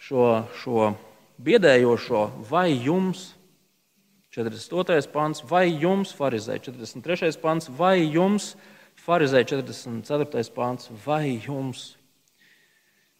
šo, 0.00 0.46
šo 0.62 0.94
biedējošo 1.44 2.22
vai 2.48 2.70
jums, 2.72 3.34
42. 4.32 5.04
pants, 5.12 5.44
vai 5.48 5.66
jums, 5.68 6.14
farizē, 6.16 6.56
43. 6.60 7.36
pants, 7.40 7.68
vai 7.68 7.98
jums, 8.00 8.54
Pharizēja 9.06 9.46
44. 9.52 10.48
pāns. 10.50 10.88
Vai 11.04 11.36
jums? 11.38 11.92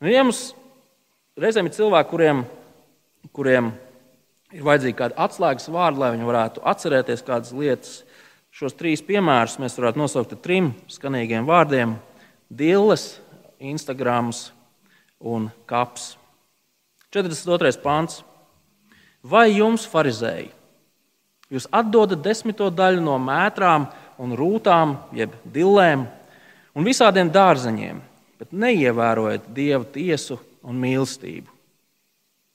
Nu, 0.03 0.09
ja 0.11 0.25
mums 0.27 0.49
reizēm 1.39 1.69
ir 1.69 1.77
cilvēki, 1.77 2.11
kuriem, 2.11 2.41
kuriem 3.31 3.69
ir 4.51 4.65
vajadzīgi 4.67 4.97
kādi 4.99 5.15
atslēgas 5.23 5.71
vārdi, 5.71 6.01
lai 6.03 6.09
viņi 6.17 6.27
varētu 6.27 6.65
atcerēties 6.67 7.23
kādas 7.29 7.55
lietas, 7.55 7.93
šos 8.51 8.75
trīs 8.75 9.05
piemērus 9.07 9.61
mēs 9.63 9.79
varētu 9.79 10.03
nosaukt 10.03 10.35
ar 10.35 10.41
trim 10.43 10.73
skanīgiem 10.91 11.47
vārdiem- 11.47 11.95
Dilles, 12.63 13.21
Instagrams 13.63 14.51
un 15.21 15.53
Kaps. 15.71 16.17
42. 17.15 17.79
pāns. 17.79 18.25
Vai 19.23 19.53
jums, 19.55 19.87
farizēji, 19.87 20.51
jūs 21.51 21.71
atdodat 21.71 22.23
desmito 22.23 22.71
daļu 22.71 23.01
no 23.07 23.19
mētrām 23.23 23.87
un 24.23 24.35
rūtām, 24.37 24.97
jeb 25.17 25.35
dillēm 25.53 26.07
un 26.77 26.87
visādiem 26.87 27.31
dārzeņiem, 27.33 28.01
bet 28.41 28.53
neievērojat 28.53 29.51
dieva 29.57 29.85
tiesu 29.93 30.39
un 30.67 30.79
mīlestību? 30.83 31.53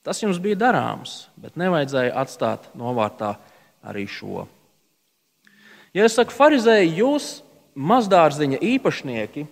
Tas 0.01 0.21
jums 0.23 0.39
bija 0.41 0.57
darāms, 0.57 1.27
bet 1.37 1.59
nevajadzēja 1.61 2.15
atstāt 2.17 2.71
novārtā 2.77 3.35
arī 3.85 4.07
šo. 4.09 4.47
Ja 5.93 6.07
es 6.07 6.15
saku, 6.17 6.33
farizēji, 6.33 6.95
jūs 7.01 7.27
mazdārziņa 7.75 8.61
īpašnieki, 8.63 9.45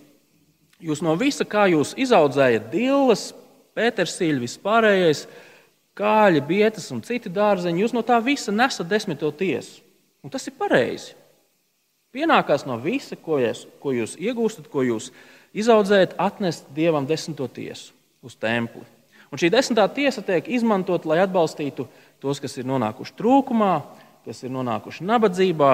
jūs 0.82 1.02
no 1.04 1.14
visa, 1.20 1.46
kā 1.46 1.68
jūs 1.70 1.92
izaudzējat 2.00 2.66
dilles, 2.72 3.28
pētersīļu, 3.78 4.42
vispārējais, 4.42 5.24
kāļi, 6.00 6.42
bietas 6.48 6.88
un 6.94 7.04
citi 7.06 7.30
dārzeņi, 7.32 7.84
jūs 7.84 7.94
no 7.94 8.02
tā 8.06 8.18
visa 8.24 8.52
nesat 8.54 8.88
desmito 8.90 9.30
tiesu. 9.30 9.84
Un 10.24 10.32
tas 10.32 10.44
ir 10.48 10.56
pareizi. 10.58 11.14
Pienākās 12.10 12.64
no 12.66 12.74
visa, 12.82 13.14
ko 13.14 13.38
jūs, 13.38 13.66
ko 13.82 13.92
jūs 13.94 14.16
iegūstat, 14.18 14.66
ko 14.70 14.82
jūs 14.82 15.10
izaudzējat, 15.54 16.16
atnest 16.18 16.66
dievam 16.74 17.06
desmito 17.06 17.46
tiesu 17.46 17.94
uz 18.26 18.34
templi. 18.38 18.82
Un 19.30 19.38
šī 19.38 19.50
desmitā 19.54 19.86
tiesa 19.94 20.24
tiek 20.26 20.48
izmantot, 20.50 21.06
lai 21.06 21.20
atbalstītu 21.22 21.86
tos, 22.22 22.40
kas 22.42 22.56
ir 22.58 22.66
nonākuši 22.66 23.14
trūkumā, 23.18 23.74
kas 24.26 24.42
ir 24.42 24.50
nonākuši 24.54 25.06
nabadzībā, 25.06 25.70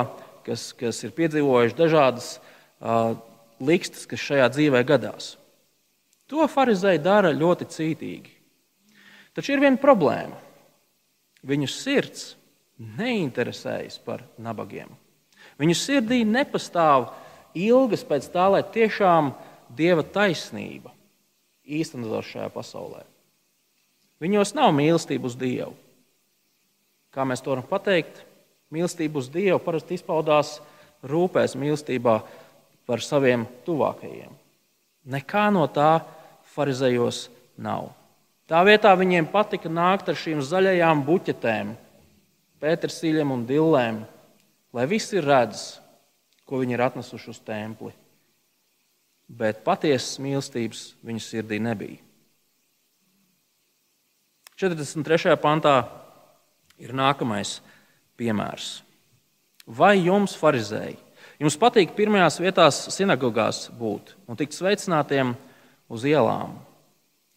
kas, 0.47 0.69
kas 0.77 1.01
ir 1.09 1.15
piedzīvojuši 1.17 1.79
dažādas 1.79 2.29
uh, 2.37 3.17
likstas, 3.65 4.05
kas 4.09 4.21
šajā 4.23 4.51
dzīvē 4.53 4.85
gadās. 4.87 5.35
To 6.29 6.45
farizēji 6.51 7.01
dara 7.01 7.33
ļoti 7.33 7.71
cītīgi. 7.73 8.37
Taču 9.37 9.55
ir 9.55 9.65
viena 9.65 9.81
problēma. 9.81 10.37
Viņu 11.47 11.69
sirds 11.71 12.29
neinteresējas 12.77 14.01
par 14.05 14.25
nabagiem. 14.43 14.91
Viņu 15.61 15.77
sirdī 15.79 16.21
nepastāv 16.29 17.11
ilgas 17.57 18.05
pēc 18.05 18.29
tā, 18.33 18.47
lai 18.53 18.63
tiešām 18.63 19.33
dieva 19.77 20.05
taisnība 20.05 20.93
īstenotos 21.67 22.29
šajā 22.31 22.49
pasaulē. 22.55 23.03
Viņos 24.23 24.55
nav 24.57 24.73
mīlestība 24.77 25.29
uz 25.29 25.37
Dievu. 25.37 25.75
Kā 27.13 27.25
mēs 27.29 27.43
to 27.45 27.53
varam 27.53 27.67
pateikt? 27.69 28.23
Mīlestība 28.73 29.21
uz 29.21 29.29
Dievu 29.33 29.59
parasti 29.63 29.97
izpaudās 29.97 30.59
rūpēs, 31.07 31.57
mīlestībā 31.59 32.17
par 32.87 33.03
saviem 33.05 33.45
tuvākajiem. 33.67 34.33
Nekā 35.13 35.47
no 35.55 35.67
tā 35.71 36.01
farizējos 36.55 37.27
nav. 37.61 37.91
Tā 38.47 38.63
vietā 38.67 38.93
viņiem 38.97 39.29
patika 39.31 39.71
nākt 39.71 40.11
ar 40.11 40.19
šīm 40.19 40.41
zaļajām 40.45 41.03
buķetēm, 41.07 41.73
pētersīļiem 42.63 43.33
un 43.35 43.43
dillēm, 43.49 44.03
lai 44.77 44.85
visi 44.91 45.21
redz, 45.25 45.79
ko 46.47 46.61
viņi 46.61 46.77
ir 46.77 46.85
atnesuši 46.85 47.33
uz 47.33 47.41
templi. 47.43 47.95
Bet 49.27 49.65
patiesas 49.67 50.21
mīlestības 50.23 50.83
viņu 51.03 51.23
sirdī 51.25 51.59
nebija. 51.63 51.99
43. 54.57 55.35
pantā 55.41 55.75
ir 56.81 56.95
nākamais 56.97 57.59
piemērs. 58.17 58.79
Vai 59.67 59.97
jums, 59.99 60.37
farizēji, 60.39 60.95
jums 61.43 61.59
patīk 61.61 61.97
pirmajās 61.97 62.39
vietās 62.41 62.79
sinagogās 62.95 63.67
būt 63.77 64.15
un 64.31 64.39
tikt 64.39 64.55
sveicinātiem 64.57 65.35
uz 65.93 66.07
ielām? 66.09 66.55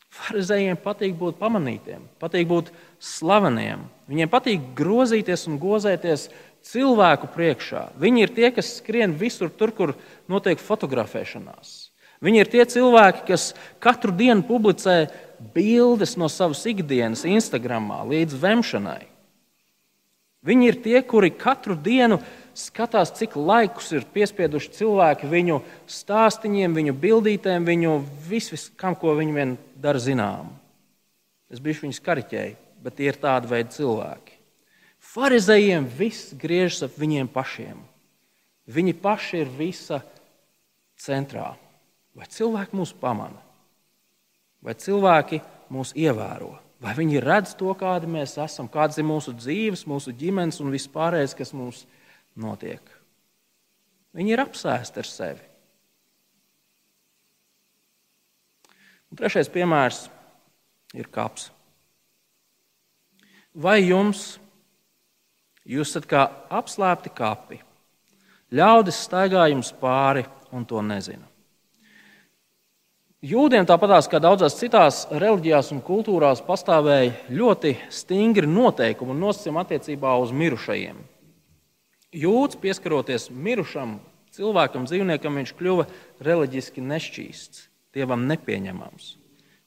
Pharizējiem 0.09 0.77
patīk 0.81 1.17
būt 1.17 1.37
pamanītiem, 1.41 2.05
patīk 2.21 2.47
būt 2.49 2.71
slaveniem. 3.03 3.83
Viņiem 4.09 4.31
patīk 4.31 4.71
grozīties 4.77 5.45
un 5.49 5.59
gozēties 5.61 6.29
cilvēku 6.69 7.29
priekšā. 7.33 7.89
Viņi 7.99 8.25
ir 8.25 8.33
tie, 8.33 8.49
kas 8.53 8.77
skrien 8.79 9.15
visur, 9.17 9.49
tur, 9.49 9.73
kur 9.75 9.95
notiek 10.29 10.61
fotografēšanās. 10.61 11.89
Viņi 12.23 12.41
ir 12.41 12.49
tie 12.51 12.65
cilvēki, 12.67 13.23
kas 13.29 13.53
katru 13.79 14.11
dienu 14.11 14.43
publicē 14.43 15.07
bildes 15.55 16.17
no 16.19 16.27
savas 16.31 16.65
ikdienas 16.67 17.23
Instagram 17.23 17.93
līdz 18.09 18.35
vemšanai. 18.41 19.05
Viņi 20.43 20.69
ir 20.71 20.77
tie, 20.83 20.99
kuri 21.03 21.31
katru 21.35 21.75
dienu 21.75 22.19
skatās, 22.55 23.11
cik 23.15 23.35
laikus 23.39 23.91
ir 23.95 24.07
piespieduši 24.13 24.71
cilvēki 24.77 25.27
viņu 25.31 25.59
stāstīņiem, 25.91 26.75
viņu 26.75 26.95
bildītēm, 26.95 27.67
viņu 27.67 27.97
visam, 28.27 28.95
ko 28.99 29.15
viņi 29.19 29.35
vien 29.35 29.55
dara 29.79 29.99
zinām. 29.99 30.53
Es 31.51 31.63
biju 31.63 31.87
viņus 31.87 32.03
kariķēju, 32.05 32.59
bet 32.83 32.99
tie 32.99 33.09
ir 33.11 33.19
tādi 33.19 33.51
veidi 33.51 33.75
cilvēki. 33.79 34.38
Pharizējiem 35.09 35.87
viss 35.97 36.35
griežas 36.37 36.85
ap 36.85 36.97
viņiem 37.01 37.29
pašiem. 37.33 37.79
Viņi 38.69 38.93
paši 39.01 39.41
ir 39.41 39.49
visa 39.57 40.03
centrā. 41.01 41.55
Vai 42.13 42.27
cilvēki 42.29 42.77
mūs 42.77 42.93
pamana? 42.93 43.41
Vai 44.61 44.75
cilvēki 44.77 45.39
mūs 45.73 45.95
ievēro? 45.97 46.51
Vai 46.79 46.93
viņi 46.95 47.19
redz 47.23 47.55
to, 47.59 47.71
kādi 47.75 48.07
mēs 48.07 48.37
esam, 48.39 48.69
kādas 48.71 48.99
ir 49.01 49.07
mūsu 49.07 49.33
dzīves, 49.35 49.87
mūsu 49.89 50.13
ģimenes 50.15 50.61
un 50.63 50.71
vispārējais, 50.71 51.35
kas 51.35 51.51
mums 51.57 51.83
notiek? 52.39 52.83
Viņi 54.15 54.35
ir 54.35 54.43
apsēsti 54.43 55.01
ar 55.01 55.09
sevi. 55.09 55.47
Un 59.09 59.19
trešais 59.19 59.49
piemērs 59.51 60.05
ir 60.97 61.09
kaps. 61.11 61.49
Vai 63.57 63.79
jums, 63.81 64.37
jūs 65.69 65.91
esat 65.93 66.07
kā 66.09 66.25
apslēpti 66.49 67.11
kapi, 67.13 67.59
ļaudis 68.55 69.03
staigā 69.05 69.49
jums 69.53 69.71
pāri 69.77 70.25
un 70.55 70.65
to 70.65 70.81
nezina? 70.81 71.29
Jūdiem, 73.19 73.65
tāpat 73.67 74.07
kā 74.07 74.21
daudzās 74.23 74.55
citās 74.55 75.01
reliģijās 75.11 75.73
un 75.75 75.81
kultūrās, 75.83 76.39
pastāvēja 76.39 77.17
ļoti 77.35 77.73
stingri 77.91 78.47
noteikumi 78.47 79.11
un 79.11 79.19
nosacījumi 79.25 79.59
attiecībā 79.59 80.13
uz 80.23 80.31
mirušajiem. 80.31 81.01
Jūds, 82.15 82.55
pieskaroties 82.63 83.27
mirušam 83.29 83.97
cilvēkam, 84.33 84.87
dzīvniekam, 84.87 85.35
viņš 85.35 85.51
kļuva 85.59 85.89
reliģiski 86.23 86.85
nešķīsts, 86.85 87.67
dievam 87.97 88.23
nepieņemams. 88.31 89.11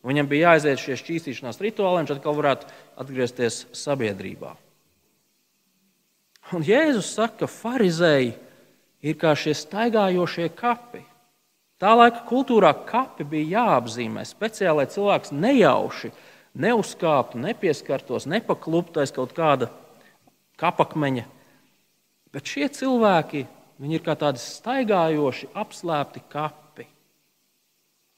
Viņam 0.02 0.32
bija 0.32 0.48
jāaiziet 0.48 0.80
šie 0.80 0.96
šķīstīšanās 0.98 1.60
rituāli, 1.62 2.00
viņš 2.00 2.16
atkal 2.16 2.40
varētu 2.40 2.72
atgriezties 3.04 3.66
sabiedrībā. 3.76 4.56
Un 6.52 6.64
Jēzus 6.66 7.14
saka, 7.14 7.44
ka 7.44 7.48
farizēji 7.48 8.34
ir 9.02 9.16
kā 9.16 9.32
šie 9.38 9.54
staigājošie 9.56 10.50
kapi. 10.56 11.00
Tā 11.80 11.94
laika 11.96 12.22
kultūrā 12.28 12.74
kapi 12.86 13.24
bija 13.26 13.62
jāapzīmē 13.62 14.22
speciāli, 14.28 14.82
lai 14.82 14.90
cilvēks 14.92 15.32
nejauši 15.34 16.12
neuzkāptu, 16.52 17.40
nepieskartos, 17.40 18.28
nepakluptu 18.28 19.00
aiz 19.00 19.10
kaut 19.14 19.32
kāda 19.34 19.70
kapakmeņa. 20.60 21.24
Bet 22.32 22.48
šie 22.48 22.68
cilvēki 22.70 23.46
ir 23.82 24.04
kā 24.04 24.14
tādi 24.20 24.38
staigājoši, 24.38 25.50
apslēpti 25.58 26.22
kapi. 26.30 26.86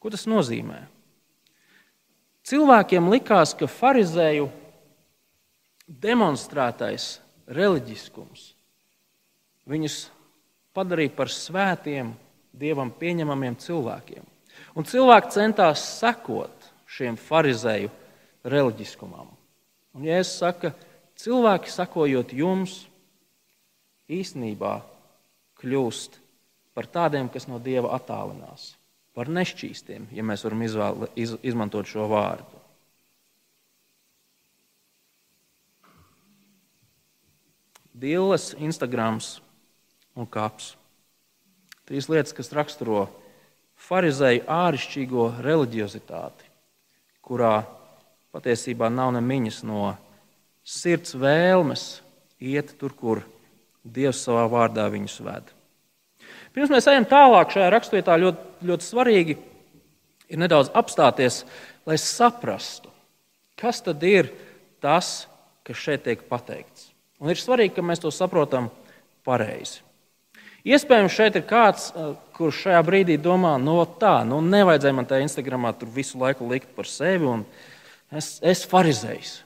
Ko 0.02 0.12
tas 0.12 0.26
nozīmē? 0.28 0.82
Cilvēkiem 2.44 3.08
likās, 3.14 3.54
ka 3.56 3.70
farizēju 3.70 4.50
demonstrētais 5.88 7.14
reliģiskums 7.50 8.52
viņus 9.68 9.98
padarīja 10.76 11.12
par 11.16 11.32
svētiem 11.32 12.12
dievam 12.54 12.90
pieņemamiem 12.94 13.56
cilvēkiem. 13.60 14.24
Un 14.74 14.86
cilvēki 14.86 15.32
centās 15.34 15.82
sekot 15.98 16.70
šiem 16.90 17.18
farizēju 17.18 17.90
reliģiskumam. 18.46 19.30
Un 19.94 20.06
Jēzus 20.06 20.40
saka, 20.42 20.72
cilvēki 21.20 21.70
sakojot 21.70 22.34
jums, 22.34 22.82
īstenībā 24.10 24.76
kļūst 25.62 26.18
par 26.74 26.88
tādiem, 26.90 27.30
kas 27.30 27.46
no 27.48 27.60
dieva 27.62 27.94
attālinās, 27.96 28.74
par 29.14 29.30
nešķīstiem, 29.30 30.10
ja 30.12 30.26
mēs 30.26 30.42
varam 30.44 30.64
izvēle, 30.66 31.08
iz, 31.18 31.36
izmantot 31.46 31.88
šo 31.88 32.08
vārdu. 32.10 32.63
Dilles, 37.94 38.52
Instagrams 38.58 39.38
un 40.18 40.26
kaps. 40.26 40.72
Trīs 41.86 42.08
lietas, 42.10 42.34
kas 42.34 42.50
raksturo 42.56 43.06
farizēju 43.86 44.46
āršķirīgo 44.50 45.28
reliģiozitāti, 45.44 46.48
kurā 47.24 47.60
patiesībā 48.34 48.88
nav 48.90 49.12
nemiņas 49.14 49.60
no 49.68 49.92
sirds 50.64 51.14
vēlmes 51.14 51.84
iet 52.40 52.74
tur, 52.80 52.94
kur 52.96 53.22
Dievs 53.84 54.22
savā 54.24 54.46
vārdā 54.48 54.86
viņus 54.88 55.18
ved. 55.26 55.50
Pirms 56.56 56.70
mēs 56.72 56.86
ejam 56.88 57.04
tālāk 57.04 57.52
šajā 57.52 57.68
raksturvietā, 57.74 58.16
ļoti, 58.22 58.46
ļoti 58.64 58.86
svarīgi 58.86 59.36
ir 60.32 60.40
nedaudz 60.40 60.72
apstāties, 60.72 61.42
lai 61.84 61.98
saprastu, 62.00 62.88
kas 63.60 63.82
tad 63.84 64.02
ir 64.08 64.32
tas, 64.80 65.26
kas 65.68 65.84
šeit 65.84 66.06
tiek 66.08 66.24
pateikts. 66.30 66.93
Un 67.24 67.32
ir 67.32 67.40
svarīgi, 67.40 67.72
ka 67.78 67.82
mēs 67.84 68.02
to 68.02 68.10
saprotam 68.12 68.68
pareizi. 69.24 69.80
Iespējams, 70.64 71.12
šeit 71.12 71.36
ir 71.36 71.44
kāds, 71.48 71.90
eh, 71.92 72.12
kurš 72.36 72.66
šajā 72.66 72.82
brīdī 72.84 73.16
domā, 73.20 73.54
no 73.60 73.78
nu, 73.80 73.86
tā, 74.00 74.26
nu 74.28 74.42
nevajadzēja 74.44 74.96
man 74.96 75.08
tajā 75.08 75.24
Instagramā 75.24 75.72
tur 75.78 75.88
visu 75.88 76.20
laiku 76.20 76.48
likt 76.48 76.68
par 76.76 76.84
sevi, 76.84 77.24
un 77.24 77.46
es 78.12 78.40
esmu 78.44 78.70
farizējs. 78.70 79.42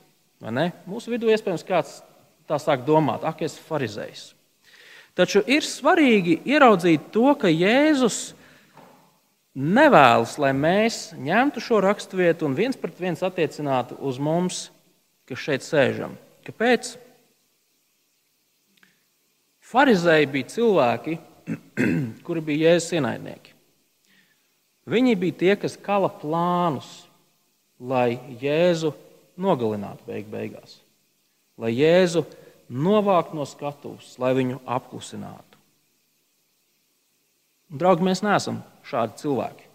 Mūsu 0.87 1.11
vidū 1.11 1.31
iespējams 1.31 1.67
kāds 1.67 2.03
tā 2.47 2.59
sāk 2.59 2.85
domāt, 2.87 3.23
ak, 3.23 3.43
es 3.43 3.55
esmu 3.55 3.67
farizējs. 3.67 4.35
Taču 5.14 5.43
ir 5.47 5.62
svarīgi 5.62 6.41
ieraudzīt 6.47 7.11
to, 7.11 7.35
ka 7.35 7.51
Jēzus 7.51 8.35
nevēlas, 9.55 10.37
lai 10.38 10.53
mēs 10.55 11.12
ņemtu 11.19 11.62
šo 11.62 11.81
raksturvietu 11.83 12.47
un 12.47 12.55
viens 12.55 12.79
pret 12.79 12.99
viens 12.99 13.23
attiecinātu 13.27 13.99
uz 13.99 14.19
mums, 14.19 14.69
kas 15.27 15.43
šeit 15.43 15.67
sēžam. 15.67 16.14
Kāpēc? 16.47 16.95
Pharizēji 19.69 20.31
bija 20.33 20.49
cilvēki, 20.55 21.19
kuri 22.25 22.45
bija 22.45 22.73
jēzus 22.73 22.95
ienaidnieki. 22.97 23.53
Viņi 24.89 25.17
bija 25.21 25.37
tie, 25.43 25.53
kas 25.61 25.77
kala 25.77 26.09
plānus, 26.09 26.89
lai 27.79 28.17
Jēzu 28.41 28.95
nogalinātu 29.39 30.07
beig 30.09 30.31
beigās, 30.33 30.79
lai 31.61 31.75
Jēzu 31.77 32.25
novāktu 32.69 33.37
no 33.37 33.45
skatuves, 33.49 34.15
lai 34.21 34.33
viņu 34.39 34.63
apklusinātu. 34.65 35.45
Draugi, 37.69 38.07
mēs 38.09 38.25
neesam 38.25 38.63
šādi 38.89 39.21
cilvēki. 39.21 39.67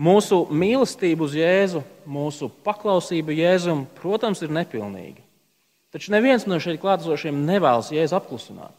Mūsu 0.00 0.46
mīlestība 0.48 1.26
uz 1.26 1.34
Jēzu, 1.36 1.82
mūsu 2.08 2.48
paklausība 2.64 3.36
Jēzum, 3.36 3.84
protams, 4.00 4.40
ir 4.40 4.56
nepilnīga. 4.56 5.20
Taču 5.90 6.12
neviens 6.14 6.46
no 6.46 6.60
šeit 6.62 6.78
klātesošiem 6.82 7.42
nevēlas 7.48 7.90
Jēzu 7.90 8.14
apklusināt. 8.20 8.74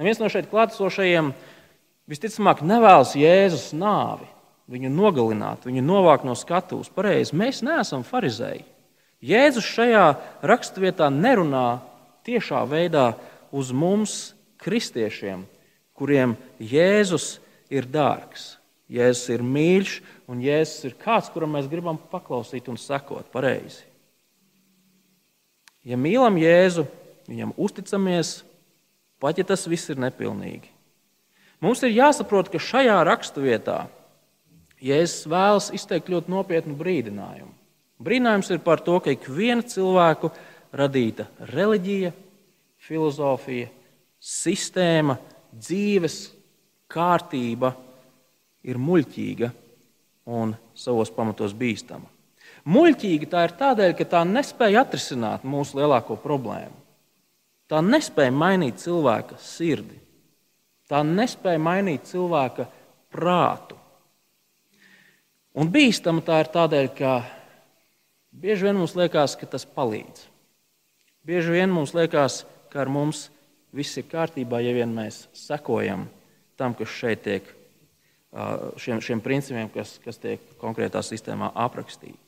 Neviens 0.00 0.20
no 0.20 0.28
šeit 0.32 0.50
klātesošajiem 0.50 1.30
visticamāk 2.10 2.60
nevēlas 2.66 3.14
Jēzus 3.16 3.70
nāvi, 3.76 4.28
viņu 4.72 4.90
nogalināt, 4.92 5.64
viņu 5.68 5.84
novākt 5.84 6.26
no 6.28 6.36
skatuves. 6.36 6.92
Pareizi, 6.92 7.36
mēs 7.38 7.62
neesam 7.64 8.04
farizēji. 8.04 8.66
Jēzus 9.22 9.68
šajā 9.68 10.06
raksturvietā 10.44 11.08
nerunā 11.14 11.80
tiešā 12.26 12.64
veidā 12.68 13.12
uz 13.54 13.70
mums, 13.72 14.34
kristiešiem, 14.62 15.44
kuriem 15.96 16.34
Jēzus 16.58 17.36
ir 17.72 17.86
dārgs. 17.88 18.56
Jēzus 18.92 19.30
ir 19.32 19.44
mīļš, 19.46 19.94
un 20.28 20.42
Jēzus 20.44 20.90
ir 20.90 20.98
kāds, 21.00 21.30
kuram 21.32 21.54
mēs 21.56 21.70
gribam 21.70 21.96
paklausīt 22.12 22.68
un 22.68 22.76
sekot 22.80 23.30
pareizi. 23.32 23.86
Ja 25.86 25.98
mīlam 25.98 26.36
Jēzu, 26.38 26.86
viņam 27.26 27.54
uzticamies, 27.58 28.42
pat 29.22 29.38
ja 29.40 29.46
tas 29.46 29.66
viss 29.70 29.90
ir 29.90 29.98
nepilnīgi. 30.02 30.70
Mums 31.62 31.82
ir 31.86 31.94
jāsaprot, 31.94 32.50
ka 32.50 32.58
šajā 32.62 33.00
raksturvietā 33.06 33.84
Jēzus 34.82 35.28
vēlas 35.30 35.68
izteikt 35.74 36.10
ļoti 36.10 36.32
nopietnu 36.32 36.74
brīdinājumu. 36.78 37.52
Brīdinājums 38.02 38.50
ir 38.50 38.62
par 38.64 38.82
to, 38.82 38.96
ka 38.98 39.12
ik 39.14 39.28
viena 39.30 39.62
cilvēku 39.62 40.32
radīta 40.74 41.28
reliģija, 41.52 42.10
filozofija, 42.82 43.68
sistēma, 44.18 45.18
dzīves 45.54 46.16
kārtība 46.90 47.72
ir 48.66 48.78
muļķīga 48.82 49.52
un 50.34 50.56
savos 50.74 51.14
pamatos 51.14 51.54
bīstama. 51.54 52.11
Muļķīga 52.62 53.26
tā 53.26 53.42
ir 53.48 53.54
tādēļ, 53.58 53.92
ka 53.98 54.06
tā 54.06 54.22
nespēja 54.28 54.84
atrisināt 54.84 55.42
mūsu 55.42 55.80
lielāko 55.80 56.14
problēmu. 56.22 56.76
Tā 57.66 57.80
nespēja 57.82 58.30
mainīt 58.36 58.78
cilvēka 58.82 59.38
sirdi. 59.42 59.98
Tā 60.90 61.00
nespēja 61.06 61.58
mainīt 61.62 62.06
cilvēka 62.10 62.68
prātu. 63.10 63.78
Un 65.58 65.68
bīstama 65.72 66.22
tā 66.24 66.38
ir 66.44 66.50
tādēļ, 66.52 66.88
ka 66.96 67.12
bieži 68.30 68.68
vien 68.68 68.78
mums 68.78 68.94
liekas, 68.96 69.34
ka 69.40 69.48
tas 69.48 69.66
palīdz. 69.68 70.28
Bieži 71.26 71.54
vien 71.54 71.72
mums 71.72 71.92
liekas, 71.96 72.42
ka 72.70 72.84
ar 72.84 72.92
mums 72.92 73.26
viss 73.74 73.98
ir 73.98 74.06
kārtībā, 74.10 74.62
ja 74.62 74.72
vien 74.76 74.92
mēs 74.94 75.26
sekojam 75.36 76.06
tam, 76.60 76.76
kas 76.78 76.92
šeit 76.94 77.24
tiek, 77.26 77.46
šiem, 78.80 79.00
šiem 79.02 79.22
principiem, 79.24 79.70
kas, 79.72 79.96
kas 80.04 80.20
tiek 80.22 80.44
konkrētā 80.60 81.02
sistēmā 81.04 81.50
aprakstīti. 81.66 82.21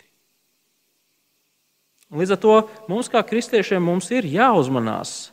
Līdz 2.14 2.35
ar 2.37 2.40
to 2.40 2.57
mums, 2.90 3.11
kā 3.11 3.22
kristiešiem, 3.27 3.83
mums 3.83 4.11
ir 4.14 4.29
jāuzmanās, 4.31 5.33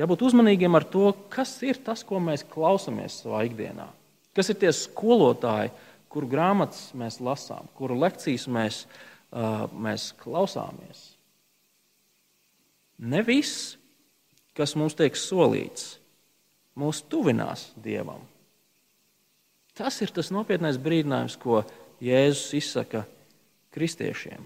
jābūt 0.00 0.26
uzmanīgiem 0.28 0.76
ar 0.76 0.84
to, 0.84 1.12
kas 1.32 1.54
ir 1.64 1.80
tas, 1.84 2.04
ko 2.04 2.20
mēs 2.20 2.44
klausāmies 2.52 3.22
savā 3.22 3.46
ikdienā. 3.48 3.88
Kas 4.36 4.52
ir 4.52 4.58
tie 4.60 4.72
skolotāji, 4.76 5.72
kuru 6.12 6.28
grāmatas 6.28 6.90
mēs 6.96 7.18
lasām, 7.24 7.68
kuru 7.76 7.96
lekcijas 8.00 8.44
mēs, 8.52 8.82
uh, 9.32 9.64
mēs 9.72 10.10
klausāmies. 10.20 11.06
Ne 13.00 13.24
viss 13.24 13.78
kas 14.56 14.76
mums 14.76 14.96
tiek 14.96 15.16
solīts, 15.16 15.96
mūs 16.78 17.02
tuvinās 17.08 17.70
Dievam. 17.82 18.22
Tas 19.76 19.96
ir 20.04 20.12
tas 20.12 20.28
nopietnais 20.32 20.78
brīdinājums, 20.80 21.38
ko 21.40 21.62
Jēzus 22.02 22.52
izsaka 22.58 23.06
kristiešiem. 23.72 24.42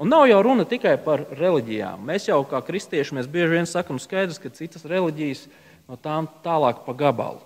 Un 0.00 0.08
nav 0.08 0.24
jau 0.24 0.38
runa 0.40 0.64
tikai 0.64 0.94
par 1.04 1.26
reliģijām. 1.36 2.00
Mēs 2.08 2.30
jau 2.30 2.38
kā 2.48 2.62
kristieši 2.64 3.18
mēs 3.18 3.28
bieži 3.28 3.58
vien 3.58 3.68
sakām, 3.68 3.98
skaidrs, 4.00 4.40
ka 4.40 4.48
citas 4.54 4.86
reliģijas 4.88 5.44
no 5.90 5.98
tām 6.00 6.30
tālāk 6.44 6.80
pa 6.86 6.94
gabalu. 6.96 7.42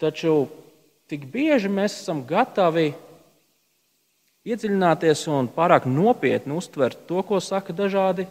Taču 0.00 0.48
tik 1.12 1.26
bieži 1.28 1.68
mēs 1.68 1.98
esam 2.00 2.22
gatavi 2.24 2.94
iedziļināties 4.48 5.26
un 5.28 5.50
pārāk 5.52 5.84
nopietni 5.84 6.56
uztvert 6.56 7.04
to, 7.04 7.20
ko 7.20 7.42
saka 7.44 7.76
dažādi 7.76 8.24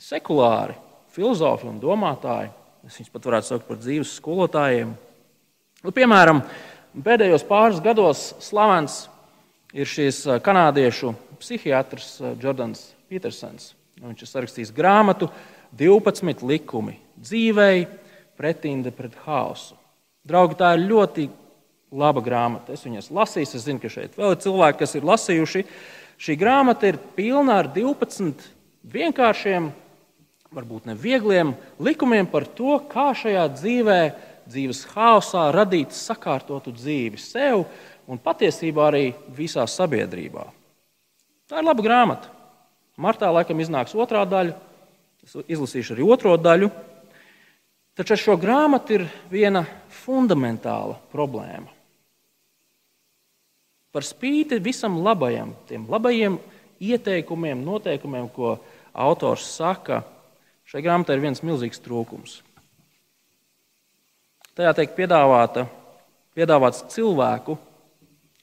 sekulāri 0.00 0.78
filozofi 1.12 1.68
un 1.68 1.80
domātāji. 1.82 2.54
Es 2.88 2.96
viņus 2.98 3.12
pat 3.12 3.28
varētu 3.28 3.50
saukt 3.50 3.68
par 3.68 3.78
dzīves 3.78 4.16
skolotājiem. 4.16 4.96
Nu, 5.84 5.92
piemēram, 5.92 6.40
pēdējos 7.04 7.44
pāris 7.46 7.84
gados 7.84 8.30
slavens 8.42 9.02
ir 9.72 9.88
šis 9.88 10.24
kanādiešu 10.44 11.14
psihiatrs 11.40 12.18
Jordans 12.40 12.90
Petersons. 13.10 13.72
Viņš 14.02 14.24
ir 14.24 14.30
sarakstījis 14.30 14.72
grāmatu 14.74 15.28
12 15.78 16.42
likumi 16.46 16.98
dzīvei, 17.22 17.86
pretinde 18.36 18.90
pret 18.94 19.14
haosu. 19.26 19.76
Draugi, 20.26 20.58
tā 20.58 20.72
ir 20.76 20.86
ļoti 20.90 21.28
laba 21.92 22.22
grāmata. 22.24 22.74
Es 22.74 22.84
viņas 22.86 23.12
lasīju, 23.14 23.48
es 23.48 23.66
zinu, 23.66 23.82
ka 23.82 23.90
šeit 23.92 24.16
vēl 24.18 24.34
ir 24.34 24.42
cilvēki, 24.42 24.80
kas 24.82 24.96
ir 24.96 25.06
lasījuši. 25.06 25.64
Šī 26.22 26.36
grāmata 26.40 26.88
ir 26.90 26.98
pilna 27.16 27.60
ar 27.62 27.68
12 27.74 28.44
vienkāršiem, 28.92 29.70
varbūt 30.52 30.90
ne 30.90 30.96
viegliem 30.98 31.54
likumiem 31.82 32.28
par 32.30 32.46
to, 32.46 32.76
kā 32.90 33.10
šajā 33.16 33.46
dzīvē, 33.56 34.00
dzīves 34.50 34.84
haosā 34.92 35.46
radīt 35.54 35.94
sakārtotu 35.94 36.74
dzīvi 36.74 37.20
sev 37.20 37.64
un 38.10 38.20
patiesībā 38.20 38.88
arī 38.90 39.10
visā 39.36 39.66
sabiedrībā. 39.68 40.44
Tā 41.50 41.60
ir 41.60 41.66
laba 41.66 41.84
grāmata. 41.84 42.30
Martā 43.00 43.30
laikam 43.32 43.60
iznāks 43.62 43.94
otrā 43.98 44.24
daļa. 44.28 44.54
Es 45.22 45.36
izlasīšu 45.46 45.94
arī 45.94 46.06
otro 46.06 46.34
daļu. 46.40 46.70
Taču 47.96 48.14
ar 48.14 48.20
šo 48.20 48.36
grāmatu 48.40 48.96
ir 48.96 49.06
viena 49.30 49.64
fundamentāla 50.02 50.96
problēma. 51.12 51.68
Par 53.92 54.06
spīti 54.08 54.56
visam 54.64 54.96
labajam, 55.04 55.52
tiem 55.68 55.84
labajiem 55.92 56.38
ieteikumiem, 56.80 57.60
noteikumiem, 57.60 58.30
ko 58.32 58.56
autors 58.96 59.44
saka, 59.52 60.00
šai 60.64 60.80
grāmatai 60.84 61.18
ir 61.18 61.26
viens 61.26 61.44
milzīgs 61.44 61.82
trūkums. 61.84 62.38
Tajā 64.56 64.72
tiek 64.76 64.96
piedāvāta, 64.96 65.66
piedāvāts 66.36 66.86
cilvēku 66.92 67.58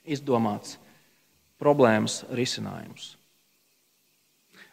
izdomāts 0.09 0.77
problēmas 1.59 2.23
risinājums. 2.35 3.13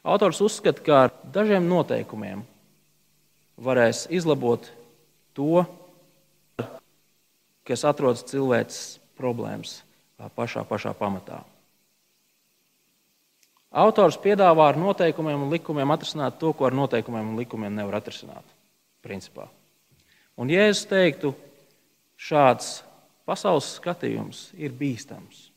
Autors 0.06 0.40
uzskata, 0.44 0.82
ka 0.86 0.98
ar 1.06 1.14
dažiem 1.34 1.66
noteikumiem 1.66 2.44
varēs 3.58 4.04
izlabot 4.14 4.68
to, 5.34 5.64
kas 7.66 7.82
atrodas 7.88 8.22
cilvēces 8.30 9.00
problēmas 9.18 9.80
pašā, 10.38 10.62
pašā 10.68 10.94
pamatā. 10.96 11.42
Autors 13.76 14.16
piedāvā 14.22 14.70
ar 14.70 14.78
noteikumiem 14.80 15.42
un 15.42 15.52
likumiem 15.52 15.90
atrisināt 15.92 16.38
to, 16.40 16.52
ko 16.56 16.68
ar 16.68 16.76
noteikumiem 16.76 17.32
un 17.32 17.40
likumiem 17.40 17.74
nevar 17.74 17.98
atrisināt. 17.98 18.46
Principā. 19.04 19.50
Un, 20.38 20.48
ja 20.52 20.68
es 20.70 20.84
teiktu, 20.88 21.34
šāds 22.16 22.78
pasaules 23.26 23.74
skatījums 23.80 24.50
ir 24.58 24.74
bīstams, 24.76 25.48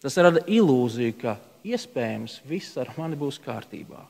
tas 0.00 0.16
rada 0.16 0.42
ilūziju, 0.48 1.16
ka 1.20 1.36
iespējams 1.66 2.40
viss 2.48 2.78
ar 2.80 2.92
mani 2.96 3.18
būs 3.20 3.40
kārtībā. 3.44 4.00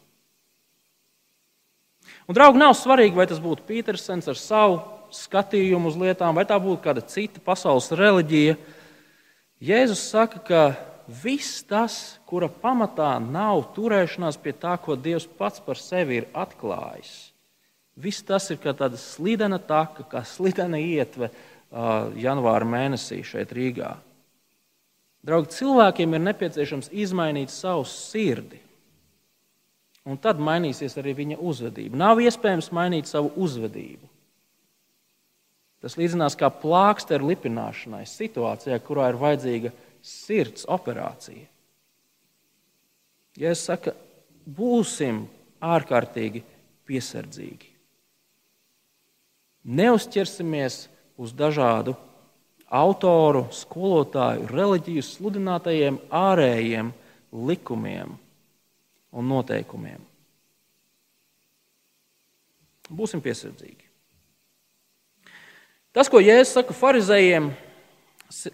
Un, 2.27 2.35
draugi, 2.35 2.61
nav 2.61 2.75
svarīgi, 2.79 3.17
vai 3.19 3.27
tas 3.29 3.43
būtu 3.43 3.67
Petersons 3.67 4.29
ar 4.31 4.39
savu 4.39 4.79
skatījumu 5.15 5.91
uz 5.91 5.99
lietām, 5.99 6.37
vai 6.39 6.47
tā 6.47 6.59
būtu 6.63 6.83
kāda 6.85 7.03
cita 7.07 7.43
pasaules 7.45 7.91
reliģija. 7.99 8.57
Jēzus 9.61 10.05
saka, 10.13 10.41
ka 10.47 10.63
viss 11.23 11.65
tas, 11.67 12.21
kura 12.31 12.49
pamatā 12.49 13.17
nav 13.23 13.67
turēšanās 13.75 14.39
pie 14.41 14.55
tā, 14.57 14.77
ko 14.81 14.97
Dievs 14.97 15.27
pats 15.39 15.63
par 15.65 15.79
sevi 15.81 16.21
ir 16.21 16.29
atklājis, 16.39 17.33
viss 17.99 18.25
tas 18.25 18.47
ir 18.55 18.61
kā 18.63 18.73
tāda 18.77 18.99
slidena 19.01 19.59
taka, 19.59 20.07
kā 20.07 20.23
slidena 20.25 20.79
ietve 20.81 21.33
janvāra 21.71 22.67
mēnesī 22.67 23.21
šeit 23.27 23.53
Rīgā. 23.55 23.95
Draugi, 25.27 25.53
cilvēkiem 25.59 26.17
ir 26.17 26.23
nepieciešams 26.25 26.91
izmainīt 26.97 27.53
savu 27.53 27.85
sirdi. 27.89 28.61
Un 30.09 30.17
tad 30.17 30.41
mainīsies 30.41 30.97
arī 30.99 31.13
viņa 31.19 31.37
uzvedība. 31.45 31.99
Nav 32.01 32.23
iespējams 32.25 32.71
mainīt 32.73 33.11
savu 33.11 33.31
uzvedību. 33.37 34.09
Tas 35.81 35.97
līdzinās 35.97 36.37
kā 36.41 36.49
plāksteru 36.53 37.31
lipināšanai 37.31 38.07
situācijā, 38.09 38.77
kurā 38.85 39.11
ir 39.13 39.21
vajadzīga 39.21 39.73
sirds 40.05 40.67
operācija. 40.69 41.45
Ja 43.41 43.53
es 43.53 43.63
saku, 43.65 43.93
būsim 44.45 45.23
ārkārtīgi 45.61 46.43
piesardzīgi. 46.89 47.69
Neuzķersimies 49.71 50.83
uz 51.21 51.35
dažādu 51.37 51.95
autoru, 52.71 53.45
skolotāju, 53.53 54.47
reliģiju 54.49 55.05
sludinātajiem 55.05 55.99
ārējiem 56.15 56.93
likumiem 57.35 58.15
un 59.11 59.29
noteikumiem. 59.31 60.01
Būsim 62.91 63.23
piesardzīgi. 63.23 63.87
Tas, 65.95 66.09
ko 66.11 66.23
Jēzus 66.23 66.55
saka 66.55 66.75
farizējiem, 66.75 67.51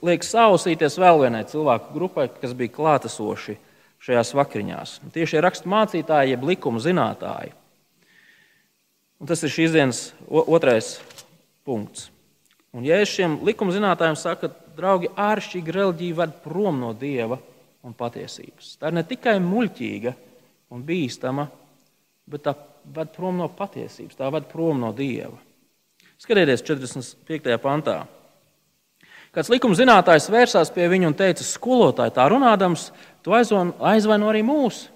liek 0.04 0.24
sausīties 0.24 0.96
vēl 1.00 1.22
vienai 1.26 1.44
cilvēku 1.48 1.92
grupai, 1.92 2.26
kas 2.40 2.56
bija 2.56 2.72
klātesoši 2.72 3.58
šajās 4.06 4.32
vakariņās. 4.36 4.96
Tieši 5.12 5.44
rakstu 5.44 5.68
mācītāji, 5.72 6.32
jeb 6.32 6.44
likuma 6.48 6.80
zinātāji. 6.80 7.52
Un 9.20 9.28
tas 9.28 9.44
ir 9.44 9.52
šīs 9.52 9.76
dienas 9.76 10.02
otrais 10.28 10.96
punkts. 11.64 12.10
Un, 12.76 12.84
es 12.84 13.08
šiem 13.08 13.38
likuma 13.46 13.72
zinātājiem 13.72 14.18
saku, 14.20 14.50
draugi, 14.76 15.08
āršķirīga 15.16 15.74
reliģija 15.78 16.16
ved 16.18 16.32
prom 16.44 16.80
no 16.82 16.90
dieva 16.92 17.38
un 17.86 17.94
patiesības. 17.96 18.74
Tā 18.76 18.90
ir 18.90 18.98
ne 18.98 19.04
tikai 19.06 19.38
muļķīga 19.40 20.12
un 20.76 20.82
bīstama, 20.84 21.46
bet 22.28 22.44
tā 22.44 22.52
ved 22.92 23.14
prom 23.14 23.38
no 23.40 23.48
patiesības, 23.48 24.18
tā 24.18 24.28
ved 24.34 24.48
prom 24.50 24.82
no 24.82 24.90
dieva. 24.96 25.38
Skatieties, 26.20 26.64
45. 26.66 27.56
pantā. 27.62 28.02
Kāds 29.32 29.50
likuma 29.52 29.76
zinātājs 29.76 30.30
vērsās 30.32 30.72
pie 30.72 30.86
viņa 30.88 31.10
un 31.10 31.16
teica, 31.16 31.44
skolotāji, 31.44 32.14
tā 32.16 32.24
runādams, 32.32 32.90
tu 33.24 33.34
aizvaino 33.36 34.30
arī 34.30 34.40
mūs. 34.46 34.86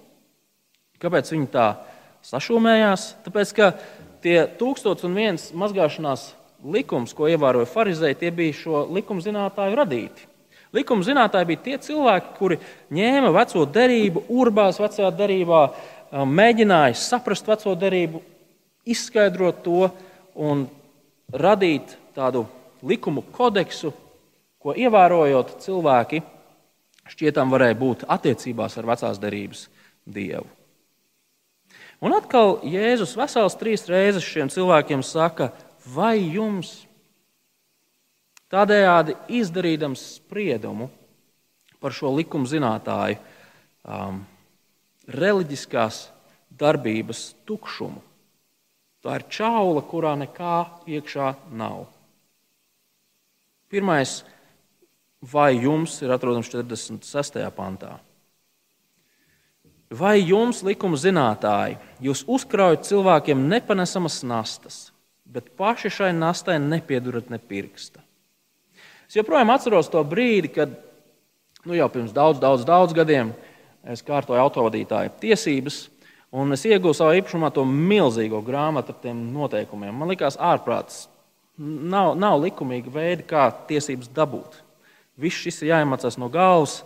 Kāpēc 1.01 1.33
viņi 1.33 1.49
tā 1.53 1.67
sašūmējās? 2.25 3.07
Tāpēc, 3.25 3.53
ka 3.57 3.71
tie 4.21 4.37
tūkstots 4.57 5.05
un 5.05 5.17
viens 5.17 5.47
mazgāšanās 5.57 6.31
likums, 6.63 7.13
ko 7.17 7.29
ievēroja 7.31 7.69
farizēji, 7.69 8.19
tie 8.19 8.31
bija 8.35 8.57
šo 8.57 8.83
likuma 8.93 9.23
zinātāju 9.23 9.77
radīti. 9.79 10.27
Likuma 10.75 11.03
zinātāji 11.03 11.49
bija 11.49 11.63
tie 11.65 11.77
cilvēki, 11.83 12.35
kuri 12.37 12.59
ņēma 12.95 13.31
veco 13.35 13.65
derību, 13.67 14.25
urbās 14.31 14.79
vecajā 14.79 15.09
derībā, 15.15 15.63
mēģināja 16.11 16.95
saprast 16.99 17.49
veco 17.49 17.73
derību, 17.75 18.21
izskaidrot 18.87 19.63
to 19.65 19.89
un 20.35 20.63
radīt 21.31 21.97
tādu 22.15 22.45
likumu 22.87 23.23
kodeksu, 23.35 23.91
ko 24.61 24.75
ievērojot 24.77 25.57
cilvēki 25.63 26.21
šķietam 27.11 27.51
varēja 27.51 27.77
būt 27.77 28.07
attiecībās 28.11 28.77
ar 28.77 28.87
vecās 28.93 29.19
derības 29.19 29.65
dievu. 30.05 30.47
Un 32.01 32.15
atkal 32.17 32.59
Jēzus 32.65 33.13
vesels 33.17 33.57
trīs 33.59 33.83
reizes 33.89 34.25
šiem 34.25 34.49
cilvēkiem 34.49 35.03
saka, 35.05 35.51
vai 35.95 36.17
jums 36.33 36.73
tādējādi 38.51 39.15
izdarīdams 39.41 40.05
spriedumu 40.17 40.89
par 41.81 41.95
šo 41.95 42.11
likuma 42.15 42.49
zinātāju 42.49 43.17
um, 43.17 44.21
reliģiskās 45.11 46.05
darbības 46.61 47.31
tukšumu, 47.47 48.01
Tā 49.01 49.17
ir 49.17 49.25
čaula, 49.33 49.81
kurā 49.81 50.13
nekā 50.19 50.57
iekšā 50.85 51.31
nav. 51.57 51.87
Pirmais, 53.71 54.19
vai 55.25 55.55
jums 55.57 55.95
ir 56.05 56.13
atrodams 56.13 56.51
46. 56.53 57.41
pantā? 57.55 57.95
Vai 59.91 60.19
jums, 60.21 60.61
likuma 60.63 60.99
zinātāji, 61.01 61.79
jūs 61.99 62.21
uzkraujat 62.29 62.85
cilvēkiem 62.87 63.41
nepanesamas 63.49 64.21
nastas, 64.23 64.90
bet 65.31 65.53
paši 65.57 65.91
šai 65.93 66.11
nastai 66.17 66.57
nepiedurat 66.61 67.29
ne 67.31 67.39
pirksta? 67.39 68.03
Es 69.07 69.17
joprojām 69.19 69.51
atceros 69.51 69.89
to 69.91 70.03
brīdi, 70.07 70.51
kad 70.55 70.75
nu, 71.65 71.75
jau 71.75 71.87
pirms 71.91 72.13
daudz, 72.15 72.39
daudz, 72.43 72.67
daudz 72.67 72.95
gadiem 72.95 73.33
es 73.81 74.03
kārtoju 74.05 74.39
autovadītāju 74.43 75.15
tiesības, 75.23 75.85
Un 76.31 76.55
es 76.55 76.61
iegūstu 76.63 77.01
savā 77.01 77.17
īpašumā 77.19 77.49
to 77.51 77.65
milzīgo 77.67 78.39
grāmatu 78.45 78.93
ar 78.93 78.99
tiem 79.03 79.19
noteikumiem. 79.35 79.91
Man 79.91 80.07
liekas, 80.13 80.37
ārprāts. 80.39 81.09
Nav, 81.59 82.13
nav 82.15 82.37
likumīga 82.39 82.91
veida, 82.93 83.25
kā 83.27 83.49
tiesības 83.67 84.07
dabūt. 84.15 84.55
Viss 85.19 85.43
šis 85.43 85.59
ir 85.61 85.73
jāiemācās 85.73 86.15
no 86.21 86.29
galvas. 86.31 86.79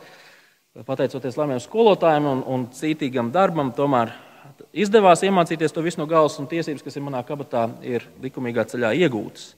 Pateicoties 0.88 1.38
labiem 1.38 1.62
skolotājiem 1.62 2.26
un, 2.32 2.42
un 2.52 2.66
cītīgam 2.74 3.30
darbam, 3.32 3.70
tomēr 3.78 4.16
izdevās 4.74 5.24
iemācīties 5.26 5.74
to 5.74 5.84
visu 5.86 6.02
no 6.02 6.08
galvas, 6.10 6.38
un 6.42 6.50
tiesības, 6.52 6.84
kas 6.86 6.98
ir 6.98 7.06
manā 7.06 7.22
kabatā, 7.28 7.68
ir 7.86 8.06
likumīgā 8.24 8.66
ceļā 8.72 8.94
iegūtas. 9.06 9.54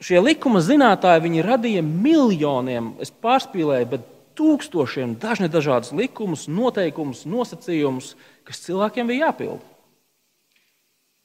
Šie 0.00 0.20
likuma 0.22 0.62
zinātāji 0.64 1.42
radīja 1.44 1.82
miljoniem, 1.84 2.94
es 3.04 3.12
pārspīlēju, 3.12 3.88
bet 3.90 4.06
tūkstošiem 4.38 5.18
dažne 5.20 5.50
dažādas 5.52 5.92
likumus, 5.92 6.46
noteikumus, 6.48 7.26
nosacījumus, 7.28 8.14
kas 8.48 8.62
cilvēkiem 8.64 9.10
bija 9.10 9.28
jāpild. 9.28 9.60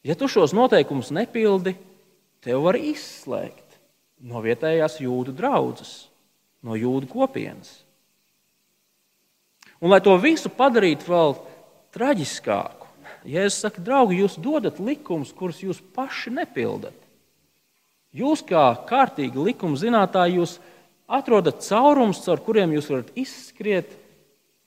Ja 0.05 0.17
tu 0.19 0.27
šos 0.29 0.53
noteikumus 0.53 1.13
nepildi, 1.15 1.73
tev 2.43 2.65
var 2.67 2.77
izslēgt 2.77 3.79
no 4.21 4.41
vietējās 4.43 4.99
jūdu 5.01 5.33
draudzes, 5.35 6.09
no 6.65 6.75
jūdu 6.77 7.09
kopienas. 7.09 7.85
Un, 9.81 9.91
lai 9.91 9.99
to 10.03 10.13
visu 10.21 10.49
padarītu 10.49 11.07
vēl 11.09 11.35
traģiskāku, 11.95 12.88
ja 13.31 13.45
es 13.47 13.58
saku, 13.63 13.81
draugi, 13.84 14.19
jūs 14.21 14.38
dodat 14.41 14.79
likumus, 14.84 15.34
kurus 15.36 15.63
jūs 15.63 15.81
paši 15.95 16.34
nepildat. 16.36 16.95
Jūs, 18.15 18.45
kā 18.47 18.69
kārtīgi 18.88 19.41
likuma 19.43 19.75
zinātāji, 19.79 20.39
jūs 20.39 20.58
atrodat 21.12 21.63
caurumus, 21.65 22.21
caur 22.23 22.39
kuriem 22.43 22.75
jūs 22.75 22.88
varat 22.91 23.12
izskriet 23.19 23.91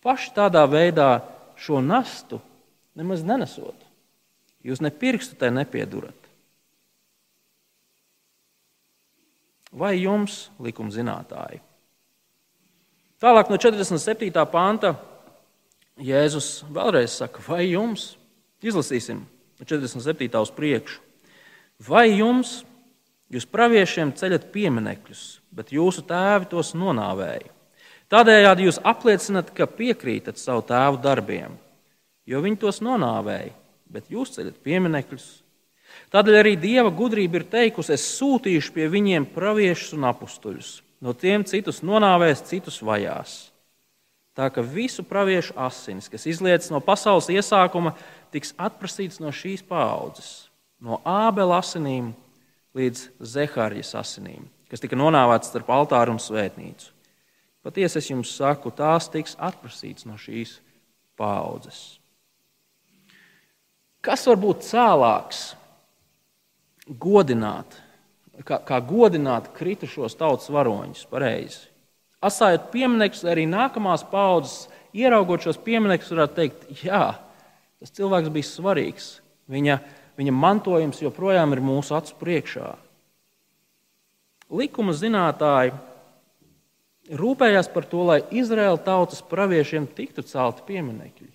paši 0.04 0.34
tādā 0.36 0.64
veidā 0.68 1.10
šo 1.58 1.80
nastu, 1.84 2.42
nemaz 2.98 3.24
nenesot. 3.24 3.76
Jūs 4.64 4.82
ne 4.84 4.90
pirkstu 4.92 5.38
tai 5.38 5.50
nepiedurat. 5.54 6.16
Vai 9.72 9.94
jums, 10.00 10.48
likuma 10.60 10.92
zinātāji? 10.92 11.60
Tālāk 13.18 13.50
no 13.50 13.58
47. 13.58 14.30
panta 14.48 14.94
Jēzus 15.98 16.62
vēlreiz 16.70 17.18
saka, 17.18 17.42
vai 17.48 17.64
jums, 17.72 18.12
izlasīsim 18.62 19.24
no 19.58 19.66
47. 19.66 20.30
uz 20.38 20.52
priekšu, 20.54 21.00
vai 21.88 22.06
jums, 22.12 22.60
Jūs 23.28 23.44
praviešiem 23.44 24.14
ceļat 24.16 24.46
pieminekļus, 24.54 25.22
bet 25.52 25.72
jūsu 25.74 26.00
tēvi 26.08 26.48
tos 26.48 26.72
nonāvēja. 26.72 27.50
Tādējādi 28.08 28.64
jūs 28.64 28.78
apliecinat, 28.88 29.50
ka 29.52 29.66
piekrītat 29.68 30.40
savu 30.40 30.62
tēvu 30.64 30.96
darbiem, 31.04 31.58
jo 32.24 32.40
viņi 32.40 32.60
tos 32.62 32.80
nonāvēja, 32.80 33.52
bet 33.92 34.08
jūs 34.08 34.32
ceļat 34.38 34.56
pieminekļus. 34.64 35.26
Tādēļ 36.12 36.38
arī 36.40 36.54
Dieva 36.56 36.88
gudrība 36.88 37.42
ir 37.42 37.44
teikusi, 37.52 37.92
es 37.98 38.06
sūtīšu 38.16 38.72
pie 38.72 38.88
viņiem 38.88 39.28
praviešus 39.34 39.92
un 39.98 40.08
apstuļus. 40.08 40.72
No 41.04 41.12
tiem 41.12 41.44
citus 41.44 41.82
nonāvēs, 41.84 42.46
citus 42.48 42.80
vajās. 42.80 43.36
Tā 44.38 44.46
ka 44.54 44.62
visu 44.62 45.02
praviešu 45.02 45.56
asinis, 45.58 46.06
kas 46.06 46.22
izlietas 46.30 46.70
no 46.70 46.78
pasaules 46.78 47.26
iesākuma, 47.34 47.96
tiks 48.30 48.52
atprasīts 48.54 49.18
no 49.18 49.32
šīs 49.34 49.64
paudzes, 49.66 50.46
no 50.78 51.00
ābela 51.02 51.56
asinīm 51.58 52.12
līdz 52.78 53.08
zehārijas 53.18 53.96
asinīm, 53.98 54.44
kas 54.70 54.84
tika 54.84 54.94
nonāvēts 54.94 55.50
starp 55.50 55.72
altāru 55.74 56.14
un 56.14 56.22
svētnīcu. 56.22 56.92
Patiesi 57.66 57.98
es 57.98 58.10
jums 58.12 58.30
saku, 58.38 58.70
tās 58.70 59.10
tiks 59.10 59.34
atprasīts 59.42 60.06
no 60.06 60.14
šīs 60.14 60.60
paudzes. 61.18 61.98
Kas 63.98 64.22
var 64.30 64.38
būt 64.38 64.62
cēlāks 64.68 65.40
godināt, 66.86 67.74
kā, 68.46 68.60
kā 68.62 68.78
godināt 68.86 69.50
kritušos 69.58 70.14
tautas 70.14 70.46
varoņus 70.54 71.02
pareizi? 71.10 71.66
Asājot 72.24 72.72
pieminekļus, 72.72 73.22
arī 73.30 73.44
nākamās 73.46 74.02
paudzes, 74.10 74.66
ieraugot 74.96 75.44
šos 75.46 75.60
pieminekļus, 75.62 76.14
varētu 76.14 76.34
teikt, 76.38 76.64
jā, 76.82 77.04
tas 77.78 77.94
cilvēks 77.94 78.32
bija 78.34 78.48
svarīgs. 78.48 79.10
Viņa, 79.48 79.78
viņa 80.18 80.34
mantojums 80.34 81.00
joprojām 81.00 81.54
ir 81.54 81.62
mūsu 81.64 81.94
acu 81.96 82.16
priekšā. 82.18 82.72
Likuma 84.58 84.94
zinātāji 84.96 85.76
rūpējās 87.16 87.70
par 87.72 87.86
to, 87.88 88.02
lai 88.08 88.18
Izraēla 88.34 88.80
tautas 88.84 89.22
praviešiem 89.24 89.86
tiktu 89.96 90.24
celti 90.26 90.64
pieminekļi, 90.68 91.30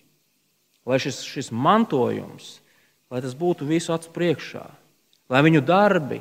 lai 0.89 0.99
šis, 1.01 1.23
šis 1.25 1.51
mantojums, 1.53 2.57
lai 3.13 3.21
tas 3.23 3.33
būtu 3.37 3.65
visu 3.69 3.93
acu 3.95 4.11
priekšā, 4.13 4.65
lai 5.31 5.41
viņu 5.45 5.63
darbi 5.65 6.19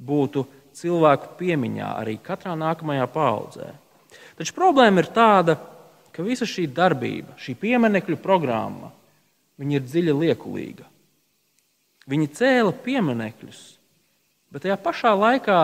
būtu 0.00 0.46
cilvēku 0.76 1.34
piemiņā 1.40 1.94
arī 2.00 2.16
katrā 2.22 2.54
nākamajā 2.56 3.06
paudzē. 3.12 3.70
Taču 4.40 4.54
problēma 4.56 5.02
ir 5.02 5.10
tāda, 5.12 5.58
ka 6.16 6.24
visa 6.24 6.46
šī 6.48 6.64
darbība, 6.72 7.34
šī 7.36 7.52
pieminekļu 7.60 8.16
programma, 8.24 8.88
ir 9.60 9.84
dziļi 9.84 10.14
liekulīga. 10.16 10.86
Viņi 12.08 12.28
cēla 12.38 12.72
pieminekļus, 12.80 13.60
bet 14.48 14.64
tajā 14.64 14.78
pašā 14.80 15.12
laikā 15.12 15.58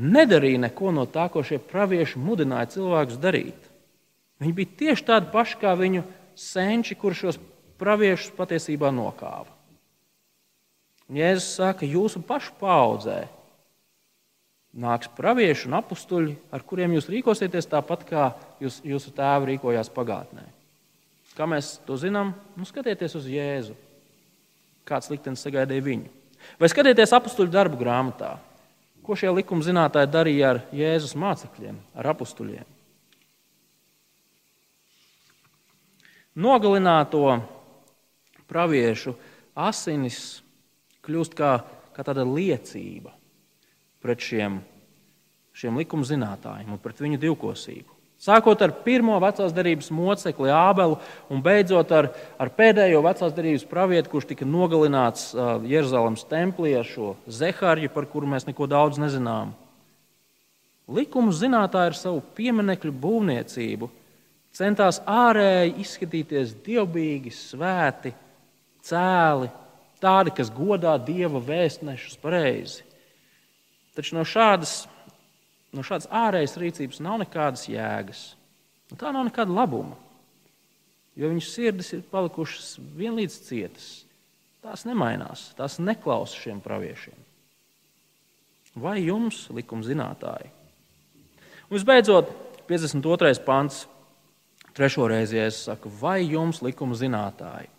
nedarīja 0.00 0.62
neko 0.64 0.94
no 0.96 1.04
tā, 1.04 1.26
ko 1.28 1.44
šie 1.44 1.60
pravieši 1.60 2.16
mudināja 2.16 2.72
cilvēkus 2.78 3.20
darīt. 3.20 3.68
Viņi 4.40 4.56
bija 4.56 4.78
tieši 4.80 5.06
tādi 5.12 5.30
paši 5.32 5.60
kā 5.60 5.76
viņu 5.76 6.02
senči, 6.36 6.96
kurš 6.96 7.22
šos 7.26 7.38
praviešus 7.76 8.32
patiesībā 8.36 8.88
nokāva. 8.96 9.52
Un 11.06 11.20
Jēzus 11.20 11.52
saka, 11.60 11.84
jūsu 11.84 12.24
pašu 12.24 12.56
paudzē 12.60 13.26
nāks 14.76 15.08
pravieši 15.16 15.70
un 15.70 15.78
apstuļi, 15.78 16.34
ar 16.52 16.64
kuriem 16.66 16.96
jūs 16.96 17.08
rīkosieties 17.10 17.68
tāpat, 17.70 18.04
kā 18.08 18.26
jūs, 18.62 18.82
jūsu 18.84 19.12
tēvi 19.16 19.54
rīkojās 19.54 19.90
pagātnē. 19.92 20.44
Kā 21.36 21.48
mēs 21.48 21.76
to 21.84 21.96
zinām? 22.00 22.32
Nu, 22.56 22.68
skatieties 22.68 23.16
uz 23.18 23.26
Jēzu. 23.28 23.76
Kāds 24.88 25.10
liktenis 25.12 25.42
sagaidīja 25.44 25.84
viņu? 25.84 26.12
Vai 26.60 26.70
skatieties 26.70 27.12
apstuļu 27.16 27.52
darbu 27.52 27.80
grāmatā? 27.80 28.36
Ko 29.04 29.16
šie 29.18 29.30
likuma 29.32 29.64
zinātāji 29.64 30.10
darīja 30.12 30.54
ar 30.54 30.62
Jēzus 30.74 31.16
mācekļiem, 31.18 31.76
ar 31.96 32.10
apstuļiem? 32.12 32.72
Nogalināto 36.36 37.38
praviešu 38.48 39.14
asinis 39.56 40.42
kļūst 41.06 41.36
kā, 41.38 41.52
kā 41.96 42.04
tāda 42.04 42.26
liecība 42.28 43.15
pret 44.06 44.22
šiem, 44.22 44.60
šiem 45.56 45.82
likuma 45.82 46.06
zinātājiem 46.06 46.72
un 46.72 46.80
pret 46.82 47.02
viņu 47.02 47.18
divkosību. 47.26 47.96
Sākot 48.16 48.62
ar 48.64 48.72
pirmo 48.80 49.18
vecās 49.20 49.52
derības 49.52 49.90
mocekli 49.92 50.48
Ābelu 50.48 50.96
un 51.28 51.42
beidzot 51.44 51.90
ar, 51.92 52.08
ar 52.40 52.48
pēdējo 52.56 53.02
vecās 53.04 53.34
derības 53.36 53.66
pravietu, 53.68 54.08
kurš 54.14 54.30
tika 54.30 54.48
nogalināts 54.48 55.34
uh, 55.34 55.58
Jeruzalemes 55.68 56.24
templī 56.30 56.72
ar 56.78 56.88
šo 56.88 57.12
zehārju, 57.28 57.92
par 57.92 58.08
kuru 58.08 58.30
mēs 58.32 58.48
neko 58.48 58.70
daudz 58.72 58.96
nezinām. 59.02 59.52
Likumu 60.88 61.34
zinātāji 61.34 61.92
ar 61.92 61.98
savu 61.98 62.22
pieminiektu 62.38 62.94
būvniecību 63.04 63.90
centās 64.56 65.02
ārēji 65.04 65.76
izskatīties 65.82 66.56
dievbijīgi, 66.64 67.34
svēti, 67.36 68.14
cēli, 68.86 69.50
tādi, 70.00 70.32
kas 70.38 70.48
godā 70.54 70.96
dieva 71.02 71.42
vēstnešus 71.42 72.16
pareizi. 72.22 72.85
Taču 73.96 74.18
no 74.18 74.26
šādas 74.28 74.84
no 75.76 75.84
šādas 75.84 76.08
ārējas 76.12 76.56
rīcības 76.60 77.02
nav 77.04 77.20
nekādas 77.22 77.66
jēgas. 77.70 78.24
Un 78.92 79.00
tā 79.00 79.12
nav 79.14 79.26
nekāda 79.28 79.54
labuma. 79.54 79.96
Jo 81.16 81.30
viņu 81.32 81.44
sirdis 81.44 81.92
ir 81.96 82.04
palikušas 82.10 82.76
vienlīdz 82.96 83.38
cietas. 83.48 83.88
Tās 84.64 84.84
nemainās, 84.86 85.50
tās 85.56 85.78
neklausa 85.80 86.36
šiem 86.36 86.60
praviešiem. 86.64 87.16
Vai 88.76 88.98
jums, 89.00 89.46
likuma 89.56 89.86
zinātāji? 89.86 90.50
Un 91.66 91.78
visbeidzot, 91.78 92.28
52. 92.68 93.32
pants, 93.46 93.86
trešo 94.76 95.06
reizi 95.08 95.40
es 95.40 95.62
saku, 95.68 95.90
vai 96.02 96.20
jums, 96.26 96.60
likuma 96.66 96.98
zinātāji? 96.98 97.70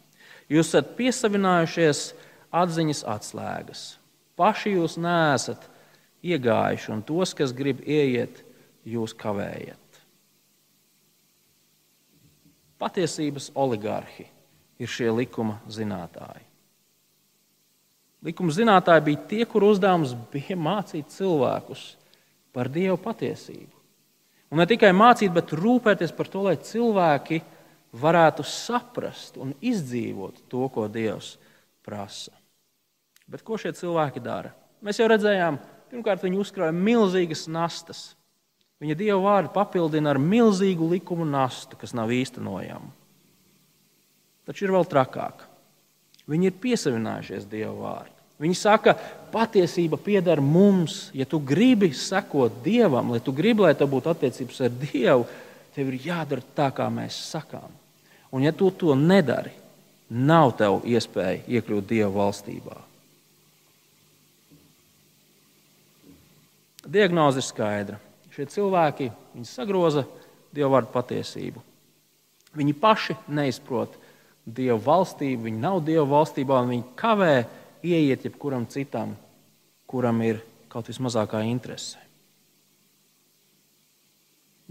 Jūs 0.50 0.72
esat 0.72 0.96
piesavinājušies 0.98 2.02
atziņas 2.56 3.04
atslēgas. 3.14 3.84
Paši 4.40 4.78
jūs 4.78 4.96
neesat 5.02 5.68
iegājuši, 6.26 6.92
un 6.94 7.04
tos, 7.06 7.34
kas 7.38 7.54
grib 7.56 7.82
ieiet, 7.86 8.44
jūs 8.88 9.14
kavējat. 9.18 10.02
Patiesības 12.78 13.52
oligarhi 13.58 14.28
ir 14.78 14.92
šie 14.92 15.10
likuma 15.12 15.58
zinātāji. 15.72 16.46
Likuma 18.26 18.54
zinātāji 18.54 19.06
bija 19.06 19.24
tie, 19.30 19.44
kur 19.50 19.66
uzdevums 19.68 20.14
bija 20.32 20.58
mācīt 20.58 21.10
cilvēkus 21.14 21.90
par 22.54 22.70
Dieva 22.74 22.98
patiesību. 23.02 23.74
Un 24.54 24.62
ne 24.62 24.66
tikai 24.70 24.94
mācīt, 24.96 25.34
bet 25.34 25.54
rūpēties 25.58 26.14
par 26.16 26.30
to, 26.32 26.46
lai 26.48 26.56
cilvēki 26.62 27.42
varētu 27.98 28.46
saprast 28.48 29.38
un 29.42 29.54
izdzīvot 29.62 30.46
to, 30.52 30.68
ko 30.74 30.88
Dievs 30.92 31.36
prasa. 31.86 32.34
Bet 33.28 33.44
ko 33.44 33.60
šie 33.60 33.74
cilvēki 33.76 34.24
dara? 34.24 34.54
Mēs 34.84 35.02
jau 35.02 35.10
redzējām, 35.12 35.58
Pirmkārt, 35.92 36.24
viņi 36.26 36.40
uzkrāja 36.42 36.76
milzīgas 36.76 37.46
nastas. 37.52 38.12
Viņa 38.84 38.98
dievu 39.00 39.24
vārdu 39.26 39.54
papildina 39.56 40.12
ar 40.14 40.20
milzīgu 40.22 40.90
likumu 40.92 41.26
nastu, 41.26 41.80
kas 41.80 41.96
nav 41.98 42.12
īstenojama. 42.14 42.92
Taču 44.48 44.68
ir 44.68 44.76
vēl 44.76 44.86
trakāk. 44.88 45.42
Viņi 46.30 46.50
ir 46.50 46.62
piesavinājušies 46.62 47.48
dievu 47.50 47.82
vārdu. 47.86 48.14
Viņi 48.38 48.58
saka, 48.60 48.94
patiesība 49.34 49.98
pieder 49.98 50.42
mums. 50.44 51.08
Ja 51.18 51.26
tu 51.26 51.40
gribi 51.42 51.90
sekot 51.96 52.62
dievam, 52.64 53.16
lai 53.16 53.22
tu 53.24 53.34
gribi, 53.34 53.66
lai 53.66 53.74
tev 53.76 53.90
būtu 53.96 54.12
attiecības 54.12 54.62
ar 54.68 54.76
dievu, 54.84 55.26
tev 55.74 55.90
ir 55.90 56.10
jādara 56.12 56.46
tā, 56.56 56.70
kā 56.76 56.86
mēs 56.94 57.18
sakām. 57.32 57.72
Un 58.32 58.46
ja 58.46 58.54
tu 58.54 58.70
to 58.70 58.94
nedari, 58.94 59.56
nav 60.10 60.54
tev 60.60 60.84
iespēja 60.86 61.48
iekļūt 61.48 61.90
dievu 61.90 62.14
valstībā. 62.20 62.78
Diagnoze 66.88 67.42
ir 67.42 67.46
skaidra. 67.46 68.00
Šie 68.32 68.46
cilvēki 68.48 69.10
sagroza 69.48 70.06
Dieva 70.54 70.78
vārdu 70.78 70.94
patiesību. 70.94 71.62
Viņi 72.58 72.76
paši 72.80 73.18
neizprot 73.28 73.98
Dieva 74.48 74.78
valstību, 74.80 75.50
viņi 75.50 75.60
nav 75.60 75.82
Dieva 75.86 76.06
valstībā, 76.08 76.62
un 76.64 76.72
viņi 76.72 76.86
kavē 76.98 77.34
ieiet 77.84 78.24
jebkuram 78.26 78.66
citam, 78.72 79.16
kuram 79.90 80.22
ir 80.24 80.40
kaut 80.72 80.88
vismazākā 80.88 81.44
interese. 81.50 82.00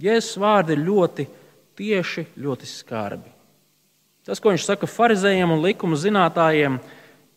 Jēzus 0.01 0.37
vārdi 0.41 0.77
ir 0.77 0.85
ļoti 0.85 1.27
tieši, 1.77 2.27
ļoti 2.41 2.69
skarbi. 2.69 3.33
Tas, 4.27 4.41
ko 4.43 4.51
viņš 4.53 4.65
saka 4.67 4.89
farizējiem 4.91 5.53
un 5.55 5.63
likuma 5.63 5.97
zinātājiem, 6.01 6.81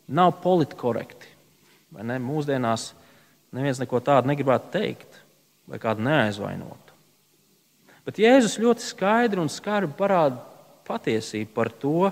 nav 0.09 0.33
politkorekti. 0.43 1.27
Mūsdienās 1.93 2.89
Neviens 3.55 3.81
neko 3.81 4.01
tādu 4.05 4.29
negribētu 4.29 4.71
teikt, 4.75 5.19
vai 5.69 5.79
kādu 5.81 6.05
neaizvainotu. 6.05 6.95
Bet 8.05 8.21
Jēzus 8.21 8.59
ļoti 8.61 8.85
skaidri 8.85 9.41
un 9.41 9.49
skarbi 9.53 9.93
parāda 9.97 10.41
patiesību 10.87 11.51
par 11.53 11.69
to, 11.81 12.09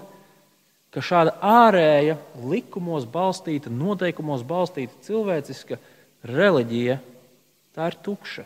ka 0.93 1.01
šāda 1.03 1.35
ārēja, 1.41 2.17
likumos 2.49 3.05
balstīta, 3.09 3.71
noteikumos 3.73 4.43
balstīta 4.47 4.97
cilvēciska 5.05 5.79
reliģija, 6.27 6.99
tā 7.77 7.89
ir 7.91 7.97
tukša. 8.05 8.45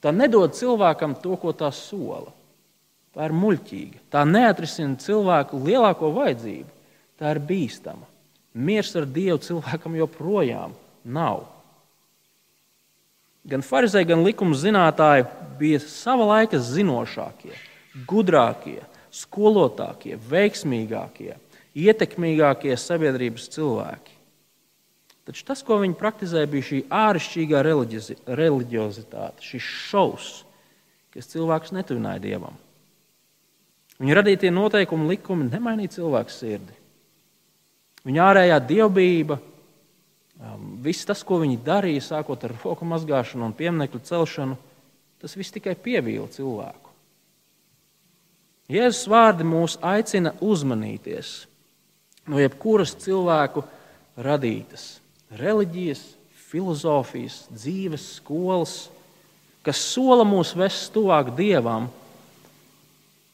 Tā 0.00 0.12
nedod 0.16 0.54
cilvēkam 0.56 1.16
to, 1.22 1.36
ko 1.38 1.52
tā 1.52 1.68
sola. 1.74 2.32
Tā 3.10 3.26
ir 3.26 3.34
muļķīga. 3.36 4.04
Tā 4.12 4.22
neatrisina 4.24 4.96
cilvēku 5.02 5.58
lielāko 5.60 6.12
vajadzību. 6.14 6.78
tā 7.20 7.34
ir 7.34 7.38
bīstama. 7.44 8.06
Miers 8.54 8.94
ar 8.96 9.04
Dievu 9.04 9.38
cilvēkam 9.44 9.98
joprojām 9.98 10.72
nav. 11.04 11.46
Gan 13.50 13.64
farizēji, 13.64 14.10
gan 14.10 14.24
likuma 14.26 14.56
zinātāji 14.58 15.26
bija 15.60 15.80
sava 15.82 16.26
laika 16.28 16.60
zinošākie, 16.60 17.54
gudrākie, 18.08 18.80
skolotākie, 19.10 20.18
veiksmīgākie, 20.30 21.34
ietekmīgākie 21.74 22.76
sabiedrības 22.78 23.48
cilvēki. 23.54 24.16
Taču 25.30 25.44
tas, 25.46 25.62
ko 25.62 25.78
viņi 25.82 25.98
praktizēja, 25.98 26.48
bija 26.50 26.66
šī 26.66 26.80
āršķirīgā 26.90 27.60
reliģiozitāte, 28.40 29.44
šis 29.44 29.68
šovs, 29.90 30.30
kas 31.14 31.28
cilvēkus 31.30 31.74
netuvināja 31.76 32.22
dievam. 32.24 32.56
Viņa 34.00 34.16
radītie 34.16 34.50
noteikumi, 34.52 35.10
likumi 35.12 35.50
nemainīja 35.50 35.98
cilvēku 35.98 36.32
sirdi. 36.32 36.76
Viņa 38.08 38.26
ārējā 38.30 38.58
dievbijība, 38.64 39.36
viss 40.80 41.06
tas, 41.08 41.22
ko 41.26 41.40
viņi 41.42 41.58
darīja, 41.64 42.04
sākot 42.04 42.44
ar 42.46 42.54
roku 42.62 42.86
mazgāšanu 42.88 43.48
un 43.48 43.56
pieminiektu 43.56 44.00
celšanu, 44.08 44.56
tas 45.20 45.36
viss 45.36 45.52
tikai 45.52 45.74
pievīla 45.76 46.28
cilvēku. 46.32 46.88
Jēzus 48.70 49.08
vārdi 49.10 49.44
mūs 49.44 49.76
aicina 49.82 50.32
uzmanīties 50.40 51.34
no 52.30 52.38
jebkuras 52.38 52.94
cilvēku 53.02 53.64
radītas 54.20 55.00
reliģijas, 55.38 56.02
filozofijas, 56.50 57.44
dzīves 57.54 58.06
skolas, 58.16 58.74
kas 59.66 59.80
sola 59.92 60.24
mūs 60.26 60.54
vest 60.58 60.90
tuvāk 60.94 61.32
dievam, 61.38 61.88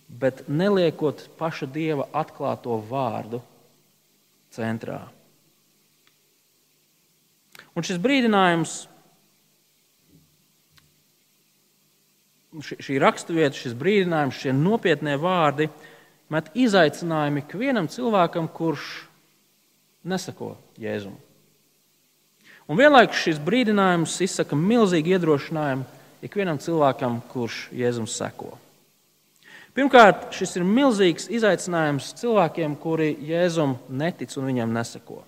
bet 0.09 0.44
neliekot 0.48 1.24
paša 1.38 1.68
dieva 1.72 2.09
atklāto 2.12 2.76
vārdu 2.90 3.40
centrā. 4.52 5.02
Un 7.77 7.85
šis 7.85 7.99
brīdinājums, 8.01 8.77
šī 12.64 12.97
raksturvieta, 13.03 13.59
šis 13.59 13.77
brīdinājums, 13.77 14.39
šie 14.41 14.55
nopietnie 14.57 15.18
vārdi 15.20 15.68
met 16.33 16.49
izaicinājumu 16.57 17.43
ikvienam 17.45 17.91
cilvēkam, 17.93 18.49
kurš 18.49 18.87
nesako 20.09 20.55
Jēzumam. 20.81 21.20
Un 22.66 22.81
vienlaikus 22.81 23.20
šis 23.22 23.37
brīdinājums 23.39 24.16
izsaka 24.24 24.57
milzīgu 24.59 25.12
iedrošinājumu 25.14 25.85
ikvienam 26.27 26.59
cilvēkam, 26.59 27.20
kurš 27.31 27.66
Jēzum 27.77 28.09
seko. 28.11 28.57
Pirmkārt, 29.77 30.31
šis 30.35 30.57
ir 30.57 30.64
milzīgs 30.64 31.29
izaicinājums 31.29 32.14
cilvēkiem, 32.16 32.74
kuri 32.81 33.12
Jēzum 33.29 33.77
netic 33.93 34.33
un 34.41 34.49
viņam 34.49 34.72
neseko. 34.72 35.20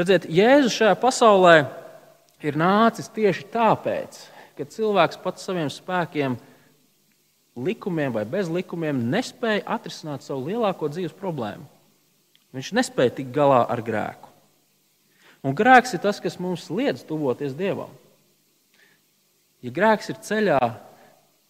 Redziet, 0.00 0.24
Jēzus 0.32 0.78
šajā 0.78 0.94
pasaulē 0.96 1.56
ir 2.40 2.56
nācis 2.56 3.10
tieši 3.12 3.42
tāpēc, 3.52 4.16
ka 4.56 4.64
cilvēks 4.64 5.18
pats 5.20 5.44
saviem 5.44 5.68
spēkiem, 5.68 6.38
likumiem 7.60 8.14
vai 8.14 8.22
bez 8.24 8.48
likumiem, 8.48 9.02
nespēja 9.12 9.66
atrisināt 9.76 10.24
savu 10.24 10.46
lielāko 10.46 10.88
dzīves 10.88 11.12
problēmu. 11.18 11.66
Viņš 12.56 12.70
nespēja 12.78 13.18
tikt 13.18 13.34
galā 13.34 13.60
ar 13.68 13.82
grēku. 13.84 14.30
Un 15.44 15.52
grēks 15.56 15.92
ir 15.92 16.00
tas, 16.00 16.16
kas 16.20 16.38
mums 16.40 16.70
liedz 16.72 17.04
tuvoties 17.04 17.52
Dievam. 17.58 17.92
Ja 19.60 19.74
grēks 19.76 20.08
ir 20.14 20.22
ceļā, 20.24 20.62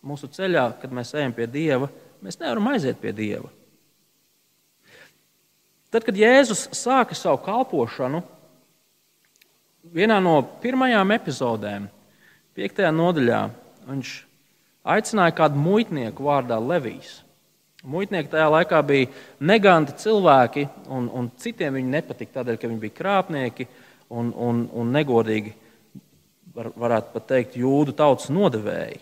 mūsu 0.02 0.26
ceļā, 0.26 0.66
kad 0.82 0.90
mēs 0.90 1.14
ejam 1.14 1.38
pie 1.38 1.46
Dieva, 1.46 1.86
mēs 2.18 2.42
nevaram 2.42 2.66
aiziet 2.74 2.98
pie 2.98 3.14
Dieva. 3.14 3.54
Tad, 5.94 6.02
kad 6.06 6.18
Jēzus 6.18 6.66
sāka 6.74 7.14
savu 7.18 7.38
kalpošanu, 7.46 8.24
vienā 9.84 10.18
no 10.22 10.40
pirmajām 10.62 11.14
epizodēm, 11.16 11.88
piektajā 12.56 12.90
nodaļā, 12.94 13.40
viņš 13.88 14.12
aicināja 14.94 15.36
kādu 15.36 15.60
muitnieku 15.60 16.26
vārdā 16.26 16.58
Levijs. 16.60 17.20
Muitnieki 17.80 18.28
tajā 18.28 18.48
laikā 18.52 18.80
bija 18.84 19.08
neganti 19.40 19.94
cilvēki, 20.02 20.66
un, 20.92 21.08
un 21.16 21.30
citiem 21.40 21.78
viņi 21.78 21.94
nepatika 21.94 22.40
tādēļ, 22.40 22.58
ka 22.60 22.68
viņi 22.68 22.82
bija 22.82 22.96
krāpnieki 22.98 23.66
un, 24.12 24.34
un, 24.36 24.66
un 24.76 24.90
negodīgi, 24.92 25.54
var, 26.52 26.68
varētu 26.76 27.14
pat 27.14 27.28
teikt, 27.30 27.56
jūdu 27.56 27.96
tautas 27.96 28.28
nodevēji. 28.32 29.00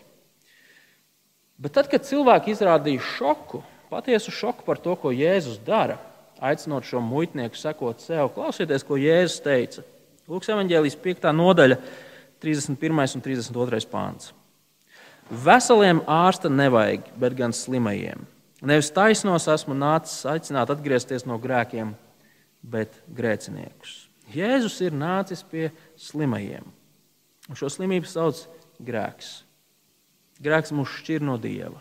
Bet 1.58 1.74
tad, 1.74 1.88
kad 1.90 2.06
cilvēki 2.06 2.54
izrādīja 2.54 3.02
šoku, 3.16 3.64
patiesu 3.90 4.30
šoku 4.30 4.62
par 4.62 4.78
to, 4.78 4.94
ko 4.94 5.10
Jēzus 5.10 5.58
dara, 5.66 5.98
aicinot 6.38 6.86
šo 6.86 7.02
muitnieku 7.02 7.58
sekot 7.58 7.98
sev, 8.04 8.30
klausieties, 8.36 8.86
ko 8.86 8.94
Jēzus 9.00 9.42
teica. 9.42 9.82
Lūks 10.28 10.50
evanģēlijas 10.52 10.96
5. 11.00 11.30
nodaļa, 11.32 11.78
31. 12.44 12.98
un 13.16 13.22
32. 13.24 13.78
pāns. 13.88 14.34
Veseliem 15.28 16.02
ārsta 16.04 16.50
nevajag, 16.52 17.06
bet 17.16 17.36
gan 17.38 17.54
slimajiem. 17.56 18.26
Nevis 18.60 18.90
taisnos 18.92 19.48
esmu 19.48 19.76
nācis 19.78 20.26
aicināt 20.28 20.68
atgriezties 20.74 21.24
no 21.28 21.38
grēkiem, 21.40 21.94
bet 22.60 23.00
grēciniekus. 23.08 24.04
Jēzus 24.34 24.76
ir 24.84 24.92
nācis 24.92 25.40
pie 25.48 25.70
slimajiem. 25.96 26.66
Un 27.48 27.56
šo 27.56 27.72
slimību 27.72 28.08
sauc 28.10 28.44
grēks. 28.84 29.30
Grēks 30.44 30.76
mūs 30.76 30.92
šķir 31.00 31.24
no 31.24 31.38
dieva. 31.40 31.80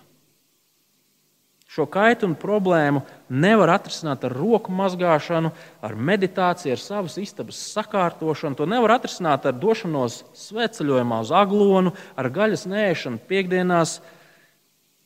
Šo 1.78 1.86
kaitu 1.86 2.26
un 2.26 2.32
problēmu 2.34 3.04
nevar 3.30 3.70
atrisināt 3.76 4.24
ar 4.26 4.34
roku 4.34 4.74
mazgāšanu, 4.74 5.52
ar 5.86 5.92
meditāciju, 5.94 6.74
ar 6.74 6.82
savas 6.82 7.20
istabas 7.22 7.60
sakārtošanu. 7.76 8.58
To 8.58 8.66
nevar 8.66 8.96
atrisināt 8.96 9.46
ar 9.46 9.54
došanos 9.54 10.24
svētceļojumā 10.48 11.20
uz 11.22 11.34
aglonu, 11.38 11.94
ar 12.18 12.32
gaļas 12.34 12.66
nēšanu 12.72 13.22
piekdienās, 13.30 14.00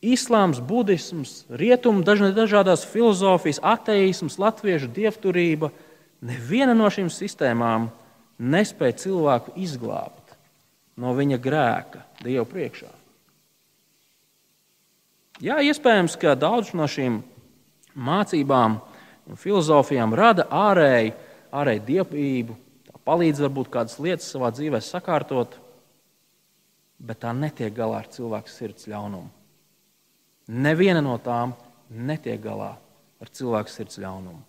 Islāms, 0.01 0.57
budisms, 0.65 1.43
rietumu 1.53 2.01
dažādas 2.01 2.87
filozofijas, 2.89 3.59
ateisms, 3.61 4.39
latviešu 4.41 4.87
dievturība. 4.95 5.69
Neviena 6.25 6.73
no 6.73 6.87
šīm 6.89 7.11
sistēmām 7.13 7.91
nespēja 8.39 8.97
cilvēku 9.03 9.53
izglābt 9.61 10.33
no 10.97 11.13
viņa 11.19 11.37
grēka 11.43 12.07
Dieva 12.23 12.47
priekšā. 12.49 12.89
Jā, 15.41 15.57
iespējams, 15.65 16.19
ka 16.21 16.35
daudz 16.37 16.69
no 16.77 16.85
šīm 16.85 17.15
mācībām 17.97 18.75
un 19.25 19.39
filozofijām 19.41 20.13
rada 20.13 20.45
ārēju, 20.53 21.15
ārēju 21.57 21.85
dievbijību, 21.87 22.57
palīdz 23.07 23.41
varbūt 23.47 23.71
kādas 23.73 23.97
lietas 23.97 24.29
savā 24.29 24.51
dzīvē 24.53 24.81
sakārtot, 24.85 25.57
bet 27.01 27.23
tā 27.23 27.33
netiek 27.33 27.73
galā 27.73 28.03
ar 28.03 28.11
cilvēku 28.13 28.53
sirds 28.53 28.85
ļaunumu. 28.91 29.31
Neviena 30.51 31.01
no 31.01 31.17
tām 31.17 31.55
netiek 31.89 32.37
galā 32.43 32.75
ar 33.21 33.33
cilvēku 33.33 33.73
sirds 33.73 33.97
ļaunumu. 34.01 34.41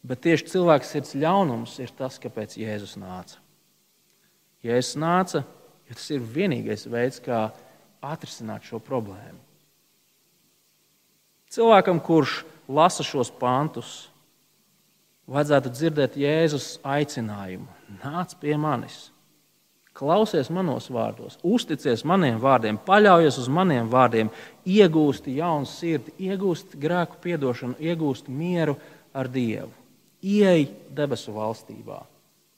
Bet 0.00 0.22
tieši 0.24 0.48
cilvēka 0.54 0.88
sirds 0.88 1.12
ļaunums 1.12 1.76
ir 1.84 1.92
tas, 1.96 2.16
kāpēc 2.22 2.56
Jēzus 2.56 2.96
nāca. 2.96 3.36
Jēzus 4.64 4.96
nāca, 5.00 5.42
jo 5.88 5.96
tas 5.96 6.08
ir 6.14 6.24
vienīgais 6.24 6.86
veids, 6.88 7.20
kā 7.20 7.50
atrisināt 8.02 8.66
šo 8.66 8.80
problēmu. 8.82 9.38
Cilvēkam, 11.50 11.98
kurš 12.02 12.42
lasa 12.70 13.04
šos 13.06 13.32
pantus, 13.40 14.08
vajadzētu 15.30 15.72
dzirdēt 15.74 16.18
Jēzus 16.20 16.76
aicinājumu: 16.86 17.66
Nāc 18.02 18.36
pie 18.40 18.54
manis! 18.60 19.08
Klausies 20.00 20.48
manos 20.54 20.86
vārdos, 20.88 21.34
uzticies 21.44 22.06
maniem 22.08 22.38
vārdiem, 22.40 22.78
paļaujies 22.86 23.36
uz 23.42 23.48
maniem 23.52 23.90
vārdiem, 23.90 24.30
iegūsti 24.64 25.34
jaunu 25.36 25.68
sirdi, 25.68 26.14
iegūsti 26.24 26.78
grēku 26.80 27.18
piedošanu, 27.20 27.76
iegūsti 27.76 28.32
mieru 28.32 28.78
ar 29.12 29.28
Dievu. 29.28 29.72
Ieej 30.22 30.68
debesu 30.94 31.34
valstībā 31.34 31.98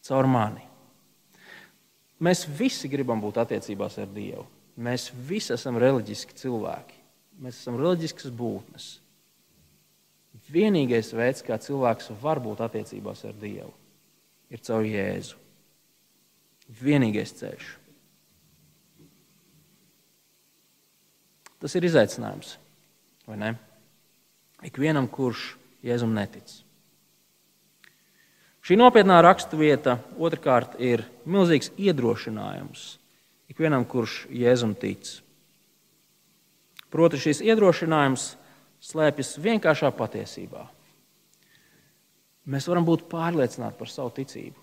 caur 0.07 0.29
mani. 0.29 0.63
Mēs 2.23 2.45
visi 2.47 2.91
gribam 2.91 3.23
būt 3.23 3.41
attiecībās 3.43 3.99
ar 4.03 4.11
Dievu. 4.13 4.45
Mēs 4.77 5.11
visi 5.29 5.53
esam 5.53 5.77
reliģiski 5.81 6.37
cilvēki. 6.39 6.97
Mēs 7.43 7.61
esam 7.61 7.77
reliģiskas 7.81 8.33
būtnes. 8.33 8.89
Vienīgais 10.53 11.13
veids, 11.17 11.45
kā 11.45 11.59
cilvēks 11.61 12.11
var 12.23 12.41
būt 12.43 12.63
attiecībās 12.65 13.23
ar 13.29 13.37
Dievu, 13.41 13.73
ir 14.53 14.61
caur 14.65 14.85
Jēzu 14.85 15.39
vienīgais 16.81 17.35
ceļš. 17.37 17.71
Tas 21.63 21.77
ir 21.79 21.87
izaicinājums, 21.87 22.57
vai 23.29 23.39
ne? 23.39 23.53
Ikvienam, 24.67 25.07
kurš 25.11 25.53
Jēzum 25.85 26.15
netic. 26.17 26.49
Šī 28.63 28.79
nopietnā 28.79 29.19
raksturvieta 29.23 29.97
otrkārt 30.23 30.77
ir 30.83 31.05
milzīgs 31.27 31.73
iedrošinājums 31.75 32.85
ikvienam, 33.53 33.85
kurš 33.89 34.27
Jēzum 34.33 34.75
tic. 34.79 35.19
Proti, 36.93 37.21
šis 37.21 37.41
iedrošinājums 37.45 38.33
slēpjas 38.83 39.37
vienkāršā 39.41 39.93
patiesībā. 39.97 40.67
mēs 42.45 42.67
varam 42.67 42.85
būt 42.85 43.07
pārliecināti 43.09 43.79
par 43.79 43.89
savu 43.89 44.11
ticību. 44.17 44.59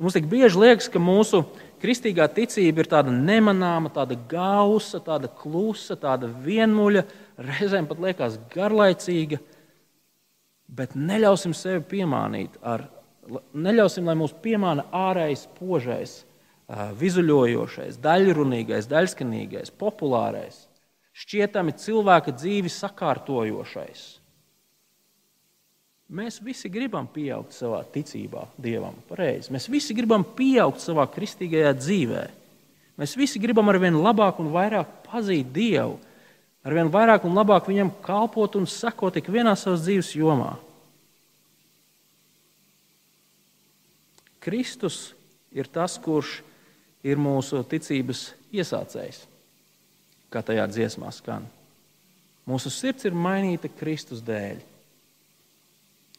Mums 0.00 0.14
tik 0.16 0.28
bieži 0.30 0.56
liekas, 0.56 0.86
ka 0.88 1.00
mūsu 1.02 1.42
kristīgā 1.82 2.24
ticība 2.32 2.80
ir 2.80 2.88
tāda 2.88 3.12
nemanāma, 3.12 3.90
tāda 3.92 4.16
gausa, 4.30 5.00
tāda 5.04 5.28
klusa, 5.28 5.96
tāda 6.00 6.30
vienmuļa, 6.30 7.02
reizēm 7.36 7.88
pat 7.90 8.00
liekas 8.00 8.38
garlaicīga, 8.54 9.40
bet 10.72 10.94
neļausim 10.96 11.52
sevi 11.52 11.84
piemānīt 11.90 12.56
ar, 12.62 12.86
neļausim, 13.54 14.08
lai 14.08 14.16
mūs 14.18 14.34
piemāna 14.42 14.86
ārējais, 14.94 15.46
požais, 15.58 16.16
vizuļojošais, 17.00 17.98
daļrunīgais, 18.02 18.88
daļskanīgais, 18.90 19.72
populārais, 19.78 20.64
šķietami 21.16 21.74
cilvēka 21.78 22.34
dzīvi 22.36 22.70
sakārtojošais. 22.72 24.04
Mēs 26.10 26.40
visi 26.42 26.66
gribam 26.66 27.06
pieaugt 27.06 27.54
savā 27.54 27.84
ticībā 27.94 28.48
Dievam. 28.58 28.96
Pareizi. 29.06 29.52
Mēs 29.54 29.68
visi 29.70 29.94
gribam 29.94 30.24
pieaugt 30.26 30.82
savā 30.82 31.04
kristīgajā 31.06 31.70
dzīvē. 31.78 32.22
Mēs 32.98 33.14
visi 33.16 33.38
gribam 33.38 33.70
ar 33.70 33.78
vien 33.78 33.94
labāk 33.94 34.40
un 34.42 34.50
vairāk 34.50 35.04
pazīt 35.06 35.52
Dievu, 35.54 36.00
ar 36.66 36.74
vien 36.74 36.90
vairāk 36.90 37.22
un 37.24 37.38
labāk 37.38 37.70
viņam 37.70 37.92
kalpot 38.02 38.58
un 38.58 38.66
sekot 38.66 39.20
ik 39.20 39.30
vienā 39.30 39.54
savas 39.54 39.86
dzīves 39.86 40.10
jomā. 40.18 40.56
Kristus 44.40 45.12
ir 45.52 45.68
tas, 45.68 45.98
kurš 46.00 46.40
ir 47.06 47.20
mūsu 47.20 47.62
ticības 47.68 48.30
iesācējs, 48.52 49.24
kā 50.32 50.42
tajā 50.44 50.66
dziesmā 50.70 51.10
skan. 51.14 51.46
Mūsu 52.48 52.72
sirds 52.72 53.06
ir 53.06 53.16
mainīta 53.16 53.70
Kristus 53.80 54.22
dēļ. 54.24 54.60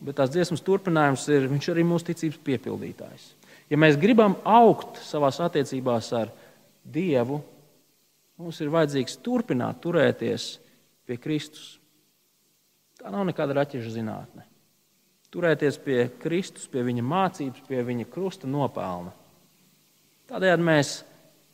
Bet 0.02 0.18
tās 0.18 0.32
dziesmas 0.34 0.64
turpinājums 0.66 1.28
ir, 1.30 1.46
viņš 1.52 1.70
arī 1.74 1.86
mūsu 1.86 2.10
ticības 2.10 2.40
piepildītājs. 2.46 3.26
Ja 3.72 3.78
mēs 3.80 4.00
gribam 4.00 4.36
augt 4.48 5.00
savā 5.06 5.30
attiecībās 5.32 6.10
ar 6.18 6.32
Dievu, 6.82 7.38
mums 8.42 8.58
ir 8.64 8.72
vajadzīgs 8.74 9.20
turpināt 9.22 9.78
turēties 9.84 10.56
pie 11.06 11.20
Kristus. 11.22 11.76
Tā 12.98 13.12
nav 13.14 13.28
nekāda 13.30 13.60
raķešu 13.62 13.94
zinātne. 13.94 14.51
Turēties 15.32 15.78
pie 15.80 16.10
Kristus, 16.20 16.68
pie 16.68 16.84
viņa 16.84 17.06
mācības, 17.08 17.64
pie 17.68 17.80
viņa 17.88 18.08
krusta 18.12 18.50
nopelna. 18.52 19.14
Tādējādi 20.32 20.66
mēs 20.68 20.98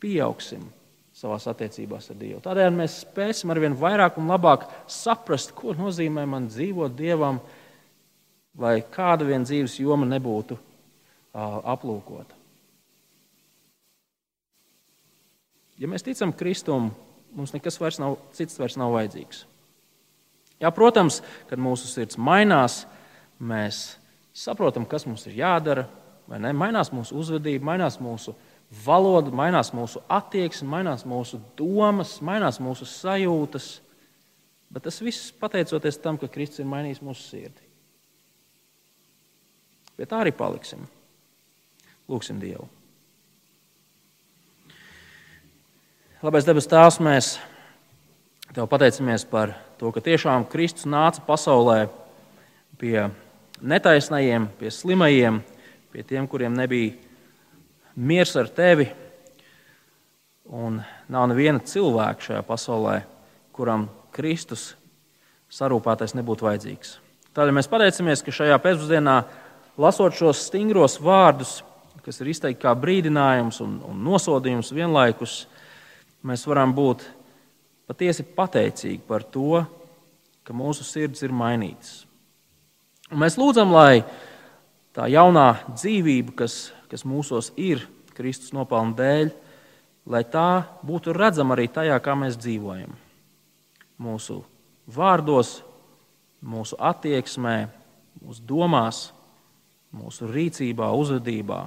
pieaugsim 0.02 0.64
savā 1.14 1.38
attiecībās 1.50 2.10
ar 2.10 2.18
Dievu. 2.18 2.40
Tādējādi 2.42 2.78
mēs 2.78 3.00
spēsim 3.04 3.54
ar 3.54 3.60
vien 3.62 3.76
vairāk 3.78 4.18
un 4.18 4.30
labāk 4.30 4.66
saprast, 4.90 5.54
ko 5.54 5.74
nozīmē 5.78 6.26
man 6.30 6.50
dzīvot 6.50 6.98
Dievam 6.98 7.40
lai 8.58 8.80
kāda 8.82 9.26
vien 9.26 9.46
dzīves 9.46 9.78
joma 9.80 10.06
nebūtu 10.08 10.58
aplūkota. 11.38 12.34
Ja 15.78 15.90
mēs 15.90 16.02
ticam 16.02 16.32
Kristum, 16.34 16.90
mums 17.38 17.54
nekas 17.54 17.78
vairs 17.78 18.00
nav, 18.02 18.16
cits 18.34 18.58
vairs 18.58 18.74
nav 18.80 18.96
vajadzīgs. 18.96 19.44
Jā, 20.58 20.72
protams, 20.74 21.20
kad 21.46 21.60
mūsu 21.62 21.86
sirds 21.86 22.18
mainās, 22.18 22.80
mēs 23.38 23.96
saprotam, 24.36 24.86
kas 24.88 25.06
mums 25.08 25.26
ir 25.28 25.38
jādara. 25.40 25.86
Mainās 26.28 26.90
mūsu 26.92 27.16
uzvedība, 27.16 27.64
mainās 27.70 27.96
mūsu 28.04 28.34
valoda, 28.84 29.32
mainās 29.32 29.70
mūsu 29.72 30.02
attieksme, 30.12 30.68
mainās 30.68 31.06
mūsu 31.08 31.40
domas, 31.56 32.18
mainās 32.20 32.60
mūsu 32.60 32.84
sajūtas. 32.88 33.78
Bet 34.68 34.84
tas 34.84 35.00
viss 35.00 35.32
pateicoties 35.32 35.96
tam, 36.04 36.18
ka 36.20 36.28
Kristus 36.28 36.60
ir 36.60 36.68
mainījis 36.68 37.00
mūsu 37.00 37.24
sirdi. 37.24 37.64
Pie 39.96 40.06
tā 40.06 40.20
arī 40.20 40.34
paliksim. 40.36 40.84
Lūksim 42.08 42.36
Dievu. 42.42 42.68
Labais 46.20 46.44
debes 46.44 46.68
Tēvs, 46.68 47.00
mēs 47.00 47.38
Tev 48.48 48.64
pateicamies 48.64 49.26
par 49.28 49.52
to, 49.76 49.90
ka 49.92 50.00
tiešām 50.00 50.46
Kristus 50.48 50.86
nāca 50.88 51.20
pasaulē 51.20 51.90
pie 52.80 53.10
netaisnajiem, 53.60 54.48
pie 54.58 54.70
slimajiem, 54.70 55.42
pie 55.92 56.04
tiem, 56.06 56.28
kuriem 56.28 56.54
nebija 56.56 56.94
miers 57.96 58.36
ar 58.38 58.48
Tevi. 58.48 58.88
Un 60.48 60.80
nav 61.12 61.26
neviena 61.28 61.60
cilvēka 61.60 62.24
šajā 62.24 62.44
pasaulē, 62.48 63.02
kuram 63.52 63.88
Kristus 64.16 64.70
sarūpētais 65.52 66.14
nebūtu 66.16 66.46
vajadzīgs. 66.46 66.96
Tādēļ 67.36 67.54
mēs 67.58 67.68
pateicamies, 67.70 68.24
ka 68.24 68.32
šajā 68.34 68.56
pēcpusdienā 68.64 69.18
lasot 69.80 70.16
šos 70.16 70.46
stingros 70.48 70.96
vārdus, 71.04 71.58
kas 72.04 72.22
ir 72.22 72.32
izteikti 72.32 72.62
kā 72.64 72.72
brīdinājums 72.72 73.60
un, 73.60 73.76
un 73.84 74.00
nosodījums 74.06 74.72
vienlaikus, 74.72 75.42
mēs 76.24 76.46
varam 76.48 76.72
būt 76.74 77.04
patiesi 77.88 78.24
pateicīgi 78.24 79.02
par 79.08 79.26
to, 79.28 79.62
ka 80.44 80.56
mūsu 80.56 80.86
sirds 80.88 81.20
ir 81.24 81.34
mainītas. 81.36 82.07
Un 83.08 83.22
mēs 83.22 83.38
lūdzam, 83.40 83.70
lai 83.72 84.02
tā 84.92 85.06
jaunā 85.08 85.62
dzīvība, 85.72 86.34
kas, 86.42 86.58
kas 86.90 87.06
mūsos 87.08 87.54
ir 87.56 87.86
Kristus 88.12 88.52
nopelnu 88.52 88.92
dēļ, 88.98 89.30
lai 90.12 90.24
tā 90.28 90.64
būtu 90.84 91.14
redzama 91.16 91.56
arī 91.56 91.68
tajā, 91.72 91.96
kā 92.04 92.16
mēs 92.18 92.36
dzīvojam. 92.36 92.92
Mūsu 93.98 94.42
vārdos, 94.92 95.62
mūsu 96.44 96.76
attieksmē, 96.76 97.56
mūsu 98.20 98.44
domās, 98.44 99.00
mūsu 99.96 100.28
rīcībā, 100.28 100.90
uzvedībā. 100.92 101.62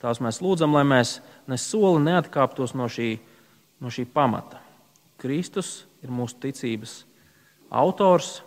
Tās 0.00 0.22
mēs 0.22 0.38
lūdzam, 0.44 0.78
lai 0.78 0.86
mēs 0.86 1.18
ne 1.50 1.58
soli 1.60 2.04
neatkāptos 2.06 2.76
no 2.78 2.86
šī, 2.88 3.16
no 3.82 3.90
šī 3.90 4.06
pamata. 4.08 4.62
Kristus 5.20 5.88
ir 6.04 6.14
mūsu 6.14 6.38
ticības 6.40 7.00
autors, 7.68 8.38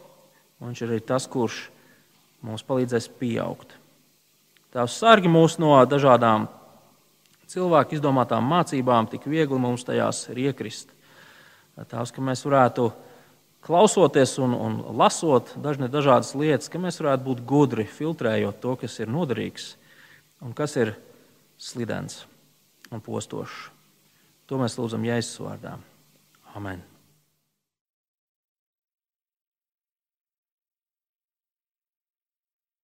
un 0.58 0.72
viņš 0.72 0.82
ir 0.82 0.96
arī 0.96 1.04
tas, 1.12 1.28
kurš 1.30 1.73
mums 2.44 2.66
palīdzēs 2.68 3.10
pieaugt. 3.20 3.78
Tās 4.74 4.98
sargi 4.98 5.30
mūs 5.30 5.60
no 5.62 5.76
dažādām 5.86 6.48
cilvēku 7.52 7.98
izdomātām 7.98 8.46
mācībām, 8.50 9.10
tik 9.12 9.28
viegli 9.30 9.60
mums 9.62 9.86
tajās 9.86 10.26
ir 10.34 10.42
iekrist. 10.50 10.92
Tās, 11.90 12.14
ka 12.14 12.22
mēs 12.22 12.44
varētu 12.46 12.90
klausoties 13.66 14.36
un, 14.44 14.54
un 14.54 14.80
lasot 14.98 15.56
dažne 15.62 15.90
dažādas 15.94 16.34
lietas, 16.38 16.70
ka 16.70 16.82
mēs 16.82 17.00
varētu 17.02 17.28
būt 17.30 17.44
gudri, 17.50 17.88
filtrējot 17.90 18.62
to, 18.62 18.76
kas 18.82 19.00
ir 19.02 19.14
noderīgs 19.14 19.74
un 20.44 20.54
kas 20.58 20.78
ir 20.82 20.96
slidens 21.58 22.26
un 22.92 23.02
postošs. 23.02 23.70
To 24.52 24.60
mēs 24.62 24.78
lūdzam 24.78 25.06
Jēzus 25.08 25.40
vārdā. 25.42 25.78
Amen. 26.58 26.93